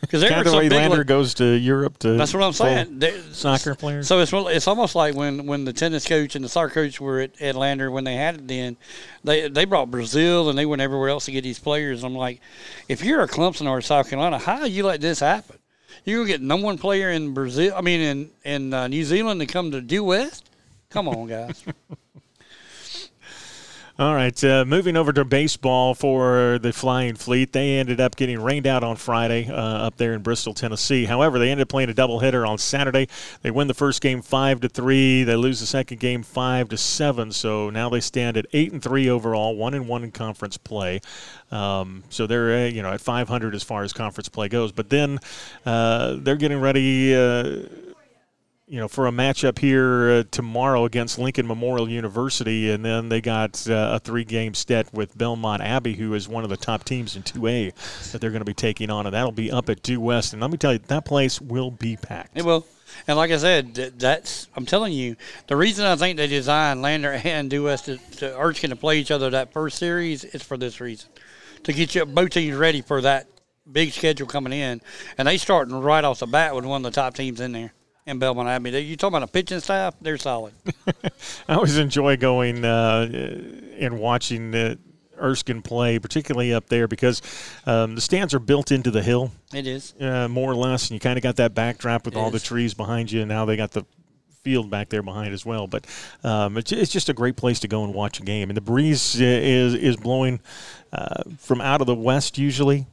[0.00, 2.12] Because kind of the way Lander goes to Europe to.
[2.12, 3.00] That's what I'm saying.
[3.32, 4.06] soccer players.
[4.06, 7.20] So it's it's almost like when, when the tennis coach and the soccer coach were
[7.20, 8.76] at, at Lander when they had it then,
[9.24, 12.04] they they brought Brazil and they went everywhere else to get these players.
[12.04, 12.40] I'm like,
[12.88, 15.58] if you're a Clemson or a South Carolina, how you let this happen?
[16.04, 17.74] You're gonna get number one player in Brazil.
[17.76, 20.50] I mean, in in uh, New Zealand to come to due west.
[20.90, 21.64] Come on, guys.
[23.98, 27.54] All right, uh, moving over to baseball for the Flying Fleet.
[27.54, 31.06] They ended up getting rained out on Friday uh, up there in Bristol, Tennessee.
[31.06, 33.08] However, they ended up playing a doubleheader on Saturday.
[33.40, 35.24] They win the first game five to three.
[35.24, 37.32] They lose the second game five to seven.
[37.32, 41.00] So now they stand at eight and three overall, one and one in conference play.
[41.50, 44.72] Um, so they're uh, you know at 500 as far as conference play goes.
[44.72, 45.20] But then
[45.64, 47.62] uh, they're getting ready uh,
[48.68, 53.20] you know, for a matchup here uh, tomorrow against Lincoln Memorial University, and then they
[53.20, 57.14] got uh, a three-game set with Belmont Abbey, who is one of the top teams
[57.14, 60.00] in 2A that they're going to be taking on, and that'll be up at Due
[60.00, 60.32] West.
[60.32, 62.36] And let me tell you, that place will be packed.
[62.36, 62.66] It will.
[63.06, 65.14] And like I said, that's I'm telling you,
[65.46, 68.98] the reason I think they designed Lander and Due West to, to Erskine to play
[68.98, 71.08] each other that first series is for this reason,
[71.64, 73.28] to get you both teams ready for that
[73.70, 74.80] big schedule coming in,
[75.18, 77.72] and they starting right off the bat with one of the top teams in there
[78.06, 78.70] in Belmont Abbey.
[78.82, 79.94] You talking about a pitching staff?
[80.00, 80.54] They're solid.
[81.48, 83.08] I always enjoy going uh,
[83.78, 84.76] and watching uh,
[85.20, 87.20] Erskine play, particularly up there because
[87.66, 89.32] um, the stands are built into the hill.
[89.52, 92.18] It is uh, more or less, and you kind of got that backdrop with it
[92.18, 92.40] all is.
[92.40, 93.20] the trees behind you.
[93.20, 93.84] And now they got the
[94.42, 95.66] field back there behind as well.
[95.66, 95.86] But
[96.22, 98.48] um, it's, it's, just a great place to go and watch a game.
[98.48, 100.40] And the breeze is is blowing
[100.92, 102.86] uh, from out of the west usually,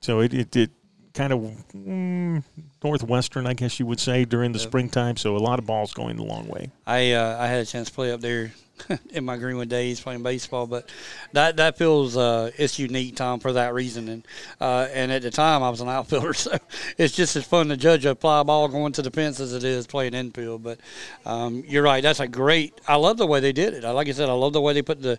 [0.00, 0.70] so it, it, it
[1.16, 1.40] kind of
[1.74, 2.44] mm,
[2.84, 4.68] northwestern, I guess you would say, during the yep.
[4.68, 5.16] springtime.
[5.16, 6.70] So a lot of balls going the long way.
[6.86, 8.52] I uh, I had a chance to play up there
[9.10, 10.88] in my Greenwood days playing baseball, but
[11.32, 14.08] that that feels uh, it's unique, Tom, for that reason.
[14.08, 14.28] And
[14.60, 16.56] uh, and at the time, I was an outfielder, so
[16.98, 19.64] it's just as fun to judge a fly ball going to the fence as it
[19.64, 20.62] is playing infield.
[20.62, 20.78] But
[21.24, 22.80] um, you're right, that's a great.
[22.86, 23.84] I love the way they did it.
[23.84, 25.18] Like I said, I love the way they put the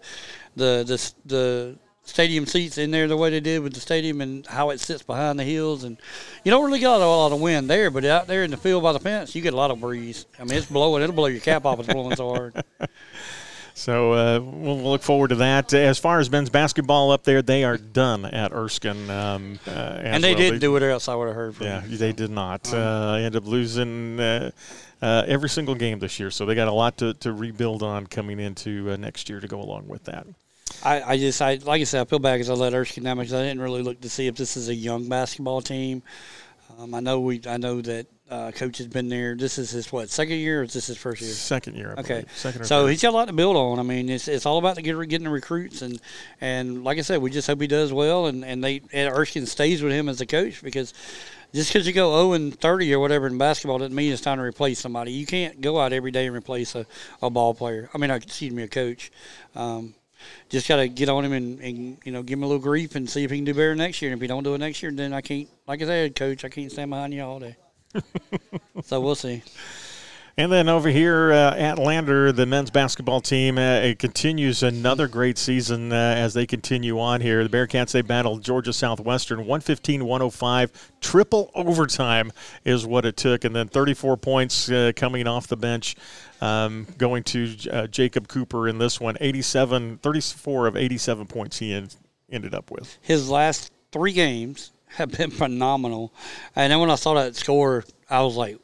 [0.55, 1.77] the the the
[2.07, 5.03] stadium seats in there the way they did with the stadium and how it sits
[5.03, 5.83] behind the hills.
[5.83, 5.97] And
[6.43, 8.83] you don't really got a lot of wind there, but out there in the field
[8.83, 10.25] by the fence, you get a lot of breeze.
[10.39, 11.03] I mean, it's blowing.
[11.03, 11.79] It'll blow your cap off.
[11.79, 12.63] It's blowing so hard.
[13.77, 15.71] So uh, we'll look forward to that.
[15.71, 19.07] As far as men's basketball up there, they are done at Erskine.
[19.07, 20.39] Um, uh, and they well.
[20.39, 22.73] didn't do it else I would have heard from Yeah, they did not.
[22.73, 24.49] Uh, ended up losing uh,
[24.99, 26.31] uh, every single game this year.
[26.31, 29.47] So they got a lot to, to rebuild on coming into uh, next year to
[29.47, 30.25] go along with that.
[30.87, 33.17] I, I just I like I said I feel bad because I let Erskine down
[33.17, 36.01] because I didn't really look to see if this is a young basketball team.
[36.79, 39.35] Um, I know we I know that uh, coach has been there.
[39.35, 41.31] This is his what second year or is this his first year?
[41.31, 41.93] Second year.
[41.97, 42.25] I okay.
[42.35, 42.65] Second.
[42.65, 42.91] so third.
[42.91, 43.79] he's got a lot to build on.
[43.79, 45.99] I mean, it's it's all about the get, getting the recruits and
[46.39, 49.45] and like I said, we just hope he does well and and they and Erskine
[49.45, 50.93] stays with him as a coach because.
[51.53, 54.37] Just because you go 0 and 30 or whatever in basketball doesn't mean it's time
[54.37, 55.13] to replace somebody.
[55.13, 56.85] You can't go out every day and replace a,
[57.21, 57.89] a ball player.
[57.93, 59.13] I mean, excuse me, a coach.
[59.55, 59.95] Um,
[60.49, 62.95] just got to get on him and, and, you know give him a little grief
[62.95, 64.11] and see if he can do better next year.
[64.11, 65.47] And if he don't do it next year, then I can't.
[65.67, 67.55] Like I said, coach, I can't stand behind you all day.
[68.83, 69.43] so we'll see.
[70.39, 75.07] And then over here uh, at Lander, the men's basketball team, uh, it continues another
[75.07, 77.43] great season uh, as they continue on here.
[77.43, 80.91] The Bearcats, they battled Georgia Southwestern 115 105.
[81.01, 82.31] Triple overtime
[82.63, 83.45] is what it took.
[83.45, 85.95] And then 34 points uh, coming off the bench
[86.39, 89.17] um, going to uh, Jacob Cooper in this one.
[89.19, 91.89] 87, 34 of 87 points he in,
[92.29, 92.95] ended up with.
[93.01, 96.13] His last three games have been phenomenal.
[96.55, 98.59] And then when I saw that score, I was like,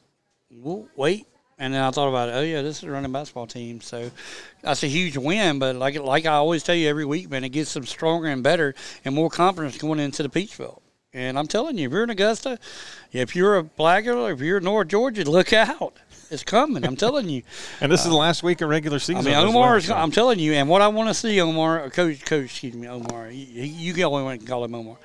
[0.51, 1.25] wait.
[1.63, 2.33] And then I thought about it.
[2.33, 3.79] Oh yeah, this is a running basketball team.
[3.79, 4.11] So
[4.61, 5.59] that's a huge win.
[5.59, 8.43] But like like I always tell you every week, man, it gets them stronger and
[8.43, 10.83] better and more confidence going into the Peach Belt.
[11.13, 12.59] And I'm telling you, if you're in Augusta,
[13.13, 15.95] if you're a Blackville, if you're North Georgia, look out
[16.33, 16.85] is coming.
[16.85, 17.43] I'm telling you.
[17.81, 19.17] and this uh, is the last week of regular season.
[19.17, 19.85] I mean, Omar well, is.
[19.85, 19.95] So.
[19.95, 23.31] I'm telling you, and what I want to see, Omar, coach, coach, excuse me, Omar.
[23.31, 24.97] You, you can only call him Omar.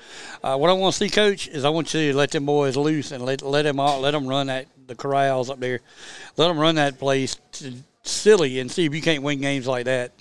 [0.43, 2.75] Uh, what I want to see, coach, is I want you to let them boys
[2.75, 5.79] loose and let let them all, let them run that the corrals up there,
[6.35, 7.73] let them run that place to,
[8.03, 10.11] silly and see if you can't win games like that.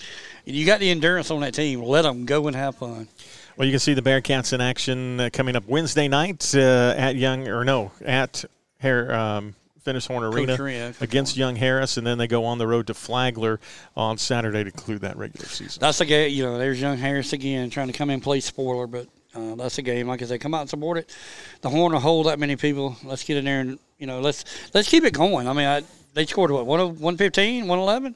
[0.45, 1.83] You got the endurance on that team.
[1.83, 3.09] Let them go and have fun.
[3.57, 7.17] Well, you can see the Bearcats in action uh, coming up Wednesday night uh, at
[7.17, 8.45] Young or no at
[8.79, 9.15] Hair.
[9.15, 9.55] Um,
[9.89, 13.59] Finis Horne Arena against Young Harris, and then they go on the road to Flagler
[13.97, 15.81] on Saturday to conclude that regular season.
[15.81, 16.31] That's a game.
[16.31, 19.79] You know, there's Young Harris again trying to come in play spoiler, but uh, that's
[19.79, 20.07] a game.
[20.07, 21.17] Like I said, come out and support it.
[21.63, 22.99] The Horne will hold that many people.
[23.03, 25.49] Let's get in there and you know let's let's keep it going.
[25.49, 25.83] I mean, I,
[26.13, 28.15] they scored what 115, 111.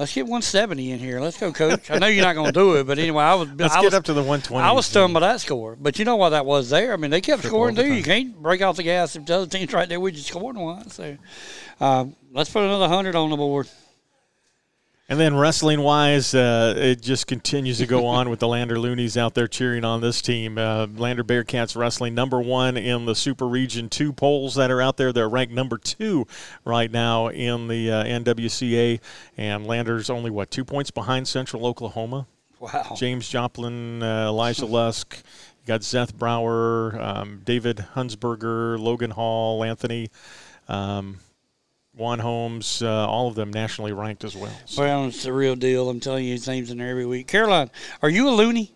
[0.00, 1.20] Let's get 170 in here.
[1.20, 1.90] Let's go, coach.
[1.90, 3.50] I know you're not going to do it, but anyway, I was.
[3.50, 4.64] Let's I get was, up to the 120.
[4.64, 6.94] I was stunned by that score, but you know why that was there.
[6.94, 7.92] I mean, they kept scoring too.
[7.92, 10.58] You can't break off the gas if the other team's right there with you scoring
[10.58, 10.88] one.
[10.88, 11.18] So,
[11.82, 13.68] uh, let's put another hundred on the board.
[15.10, 19.16] And then wrestling wise, uh, it just continues to go on with the Lander Loonies
[19.16, 20.56] out there cheering on this team.
[20.56, 24.98] Uh, Lander Bearcats wrestling number one in the Super Region two polls that are out
[24.98, 25.12] there.
[25.12, 26.28] They're ranked number two
[26.64, 29.00] right now in the uh, NWCA,
[29.36, 32.28] and Lander's only what two points behind Central Oklahoma.
[32.60, 32.94] Wow.
[32.96, 35.16] James Joplin, uh, Elijah Lusk.
[35.62, 40.08] You got Seth Brower, um, David Hunsberger, Logan Hall, Anthony.
[40.68, 41.18] Um,
[41.94, 44.56] Juan Holmes, uh, all of them nationally ranked as well.
[44.64, 44.82] So.
[44.82, 45.90] Well, it's the real deal.
[45.90, 47.26] I'm telling you, his name's in there every week.
[47.26, 47.70] Caroline,
[48.02, 48.72] are you a loony?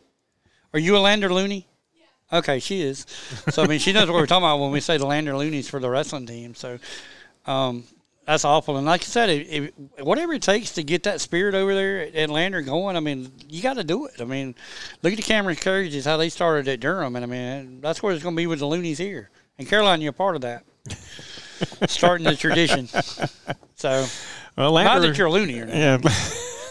[0.72, 1.68] Are you a Lander loony?
[1.94, 2.38] Yeah.
[2.38, 3.06] Okay, she is.
[3.50, 5.68] So I mean, she knows what we're talking about when we say the Lander loonies
[5.68, 6.54] for the wrestling team.
[6.54, 6.78] So
[7.46, 7.84] um,
[8.26, 8.76] that's awful.
[8.76, 12.08] And like I said, it, it, whatever it takes to get that spirit over there
[12.14, 14.20] at Lander going, I mean, you got to do it.
[14.20, 14.54] I mean,
[15.02, 18.12] look at the Cameron Crazies, how they started at Durham, and I mean, that's where
[18.12, 19.30] it's going to be with the loonies here.
[19.58, 20.64] And Caroline, you're part of that.
[21.86, 22.88] starting the tradition.
[23.76, 24.06] So,
[24.56, 25.74] well, Lander, not that you're a loony or not.
[25.74, 25.98] Yeah.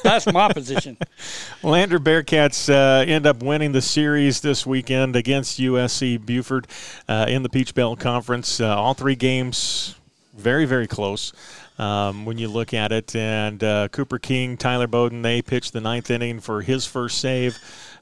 [0.04, 0.98] That's my position.
[1.64, 6.68] Lander Bearcats uh, end up winning the series this weekend against USC Beaufort
[7.08, 8.60] uh, in the Peach Belt Conference.
[8.60, 9.96] Uh, all three games
[10.36, 11.32] very, very close.
[11.80, 13.16] Um, when you look at it.
[13.16, 17.58] And uh, Cooper King, Tyler Bowden, they pitched the ninth inning for his first save.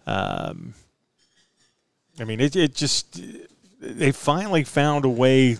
[0.06, 0.74] Um,
[2.20, 3.22] I mean, it, it just
[3.80, 5.58] they finally found a way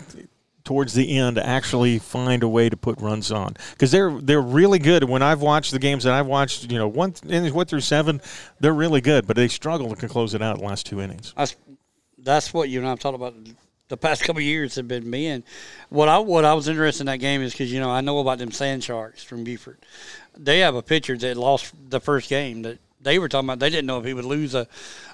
[0.72, 4.78] towards the end actually find a way to put runs on because they're they're really
[4.78, 5.04] good.
[5.04, 8.22] When I've watched the games that I've watched, you know, one innings one through seven,
[8.58, 11.34] they're really good, but they struggle to close it out the last two innings.
[11.36, 11.56] That's,
[12.16, 13.34] that's what you and I've talked about.
[13.88, 15.44] The past couple years have been me and
[15.90, 18.20] what I what I was interested in that game is because you know I know
[18.20, 19.78] about them sand sharks from Beaufort.
[20.34, 23.70] They have a pitcher that lost the first game that they were talking about they
[23.70, 24.66] didn't know if he would lose a,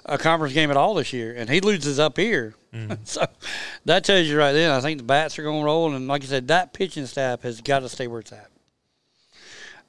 [0.05, 2.55] a conference game at all this year, and he loses up here.
[2.73, 2.95] Mm-hmm.
[3.05, 3.27] so
[3.85, 4.71] that tells you right then.
[4.71, 7.43] I think the bats are going to roll, and like I said, that pitching staff
[7.43, 8.51] has got to stay where it's at.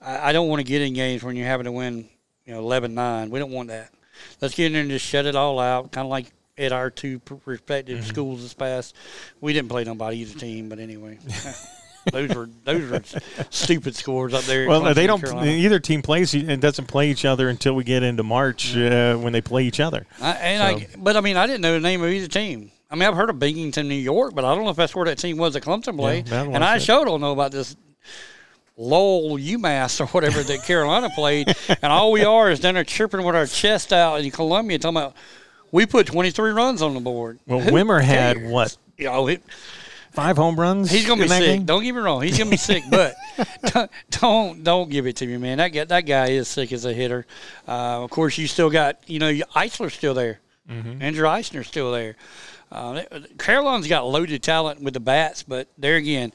[0.01, 2.09] I, I don't want to get in games when you're having to win,
[2.45, 3.29] you know, 11-9.
[3.29, 3.91] We don't want that.
[4.41, 6.27] Let's get in there and just shut it all out, kind of like
[6.57, 8.07] at our two respective mm-hmm.
[8.07, 8.95] schools this past.
[9.39, 11.19] We didn't play nobody either team, but anyway.
[12.11, 13.01] those were those were
[13.49, 14.67] stupid scores up there.
[14.67, 15.21] Well, they don't.
[15.21, 15.51] Carolina.
[15.51, 19.33] Either team plays and doesn't play each other until we get into March uh, when
[19.33, 20.05] they play each other.
[20.21, 20.85] I, and so.
[20.85, 22.71] I, but I mean, I didn't know the name of either team.
[22.91, 25.05] I mean, I've heard of Binghamton, New York, but I don't know if that's where
[25.05, 26.27] that team was at Clemson played.
[26.27, 27.75] Yeah, and I sure don't know about this
[28.79, 31.53] Lowell UMass or whatever that Carolina played.
[31.67, 34.97] And all we are is down there chirping with our chest out in Columbia, talking
[34.97, 35.15] about
[35.71, 37.39] we put 23 runs on the board.
[37.45, 38.75] Well, Wimmer had what?
[38.97, 39.43] You know, it,
[40.19, 40.91] five home runs.
[40.91, 41.39] He's gonna be sick.
[41.39, 41.65] Game?
[41.65, 42.21] Don't get me wrong.
[42.21, 43.15] He's gonna be sick, but
[44.11, 45.57] don't don't give it to me, man.
[45.59, 47.25] That guy, that guy is sick as a hitter.
[47.67, 50.39] Uh, of course, you still got you know Eisler's still there.
[50.69, 51.01] Mm-hmm.
[51.01, 52.15] Andrew Eisner's still there.
[52.71, 53.01] Uh,
[53.39, 56.31] Carolina's got loaded talent with the bats, but there again,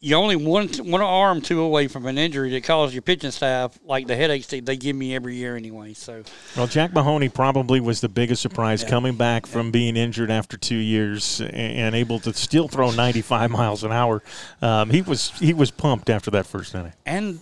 [0.00, 3.76] you only one one arm two away from an injury that causes your pitching staff
[3.84, 5.92] like the headaches they, they give me every year anyway.
[5.92, 6.22] So,
[6.56, 8.90] well, Jack Mahoney probably was the biggest surprise yeah.
[8.90, 9.52] coming back yeah.
[9.52, 13.90] from being injured after two years and, and, able to still throw 95 miles an
[13.90, 14.22] hour.
[14.62, 17.40] Um, he was he was pumped after that first inning, and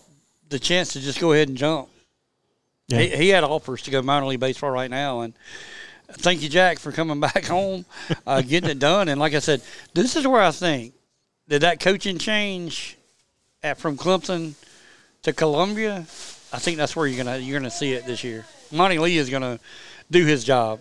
[0.48, 1.88] the chance to just go ahead and jump.
[2.88, 3.00] Yeah.
[3.00, 5.34] He, he had offers to go minor league baseball right now, and
[6.10, 7.84] thank you, Jack, for coming back home,
[8.26, 9.08] uh, getting it done.
[9.08, 9.60] And like I said,
[9.92, 10.94] this is where I think
[11.48, 12.96] did that coaching change
[13.62, 14.54] at, from Clemson
[15.22, 16.06] to Columbia?
[16.52, 18.44] I think that's where you're gonna you're gonna see it this year.
[18.72, 19.58] Monty Lee is gonna
[20.10, 20.80] do his job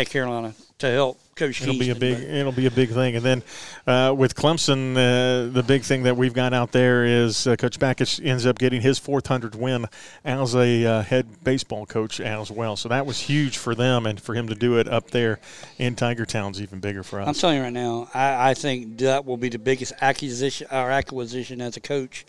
[0.00, 2.16] at Carolina to help Coach It'll be a big.
[2.18, 3.16] but- It'll be a big thing.
[3.16, 3.42] And then
[3.86, 7.78] uh, with Clemson, uh, the big thing that we've got out there is uh, Coach
[7.78, 9.86] Bakich ends up getting his 400 win
[10.24, 12.76] as a uh, head baseball coach as well.
[12.76, 15.40] So that was huge for them, and for him to do it up there
[15.78, 18.98] in Tiger Town's even bigger for us I'm telling you right now, I, I think
[18.98, 22.26] that will be the biggest acquisition or acquisition as a coach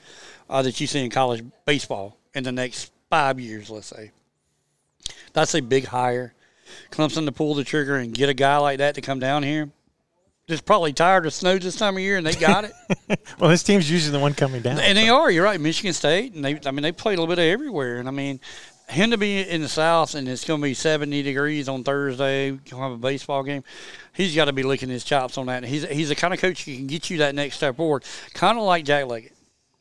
[0.49, 4.11] uh, that you see in college baseball in the next five years, let's say.
[5.33, 6.33] That's a big hire.
[6.91, 9.69] Clemson to pull the trigger and get a guy like that to come down here.
[10.47, 12.71] Just probably tired of snow this time of year, and they got it.
[13.39, 14.79] Well, this team's usually the one coming down.
[14.79, 15.31] and they are.
[15.31, 15.59] You're right.
[15.59, 16.59] Michigan State, and they.
[16.65, 17.97] I mean, they played a little bit of everywhere.
[17.97, 18.39] And I mean,
[18.89, 22.49] him to be in the South, and it's going to be 70 degrees on Thursday.
[22.49, 23.63] Going to have a baseball game.
[24.13, 25.63] He's got to be licking his chops on that.
[25.63, 28.03] He's he's the kind of coach who can get you that next step forward,
[28.33, 29.33] kind of like Jack Leggett.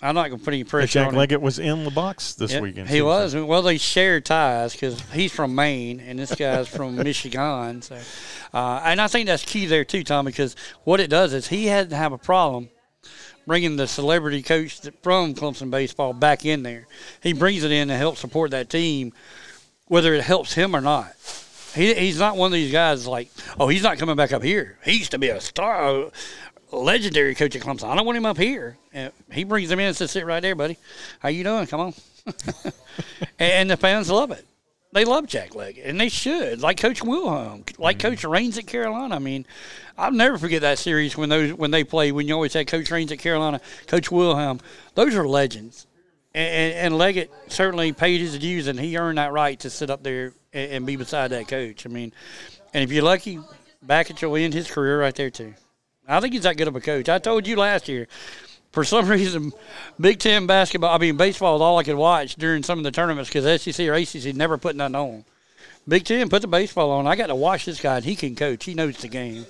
[0.03, 1.19] I'm not going to put any pressure Jack on him.
[1.19, 2.89] Leggett was in the box this Yep, weekend.
[2.89, 3.33] He was.
[3.33, 7.83] so- Well, they shared ties because he's from Maine and this guy's from Michigan.
[7.83, 7.99] So,
[8.55, 11.67] uh, and I think that's key there too, Tom, because what it does is he
[11.67, 12.71] had to have a problem
[13.47, 16.87] bringing the celebrity coach from Clemson baseball back in there.
[17.23, 19.13] He brings it in to help support that team,
[19.87, 21.13] whether it helps him or not.
[21.75, 23.29] He, he's not one of these guys like,
[23.59, 24.79] oh, he's not coming back up here.
[24.85, 26.11] He used to be a star,
[26.73, 27.85] a legendary coach at Clemson.
[27.85, 28.77] I don't want him up here.
[28.93, 30.77] And he brings him in and says, sit right there, buddy.
[31.21, 31.67] How you doing?
[31.67, 31.95] Come on.
[33.39, 34.45] and the fans love it.
[34.93, 36.61] They love Jack Leggett, and they should.
[36.61, 38.09] Like Coach Wilhelm, like Mm-hmm.
[38.09, 39.15] Coach Raines at Carolina.
[39.15, 39.47] I mean,
[39.97, 42.13] I'll never forget that series when those when they played.
[42.13, 44.59] When you always had Coach Raines at Carolina, Coach Wilhelm.
[44.97, 45.87] Those are legends.
[46.35, 49.91] And, and, and Leggett certainly paid his dues, and he earned that right to sit
[49.91, 51.87] up there and, and be beside that coach.
[51.87, 52.13] I mean,
[52.75, 53.39] and if you're lucky,
[53.87, 55.55] Bakich will end his career right there too.
[56.09, 57.09] I think he's that good of a coach.
[57.09, 58.09] I told you last year.
[58.73, 59.53] For some reason,
[60.01, 62.91] Big Ten basketball, I mean baseball, is all I could watch during some of the
[62.91, 65.25] tournaments because SEC or ACC never put nothing on.
[65.89, 67.07] Big Ten put the baseball on.
[67.07, 68.65] I got to watch this guy, and he can coach.
[68.65, 69.47] He knows the game.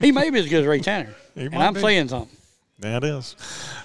[0.00, 1.80] He may be as good as Ray Tanner, and I'm be.
[1.80, 2.36] saying something.
[2.80, 3.34] That is.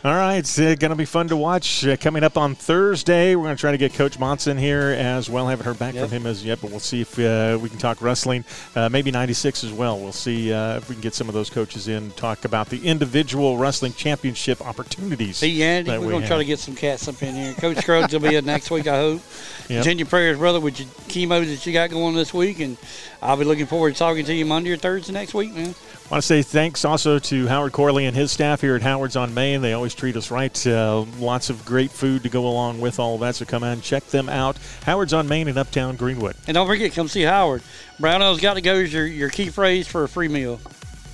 [0.04, 1.84] All right, it's uh, going to be fun to watch.
[1.84, 5.32] Uh, coming up on Thursday, we're going to try to get Coach Monson here as
[5.32, 5.48] well.
[5.48, 6.10] Haven't heard back Yep.
[6.10, 8.46] from him as yet, but we'll see if uh, we can talk wrestling.
[8.76, 10.00] Uh, maybe 96 as well.
[10.00, 12.86] We'll see uh, if we can get some of those coaches in, talk about the
[12.86, 15.38] individual wrestling championship opportunities.
[15.38, 17.54] See, Andy, we're we going to try to get some cats up in here.
[17.56, 19.22] Coach Scruggs will be in next week, I hope.
[19.70, 19.84] Yep.
[19.84, 22.76] Continue prayers, brother, with your chemo that you got going this week, and
[23.22, 25.74] I'll be looking forward to talking to you Monday or Thursday next week, man.
[26.10, 29.34] Want to say thanks also to Howard Corley and his staff here at Howard's on
[29.34, 29.62] Main.
[29.62, 30.68] They always treat us right.
[30.68, 33.36] Uh, lots of great food to go along with all of that.
[33.36, 34.58] So come on, check them out.
[34.84, 36.36] Howard's on Main in Uptown Greenwood.
[36.48, 37.64] And don't forget, come see Howard.
[38.00, 40.60] Brownell's got to go is your, your key phrase for a free meal.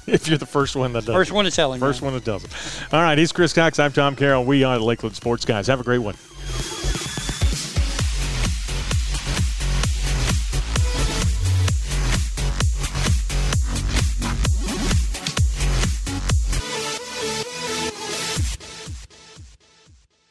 [0.07, 1.13] If you're the first one that does.
[1.13, 1.35] First it.
[1.35, 1.79] one to tell him.
[1.79, 2.13] First man.
[2.13, 2.51] one that does it.
[2.91, 3.77] All right, he's Chris Cox.
[3.77, 4.43] I'm Tom Carroll.
[4.43, 5.67] We are the Lakeland Sports Guys.
[5.67, 6.15] Have a great one.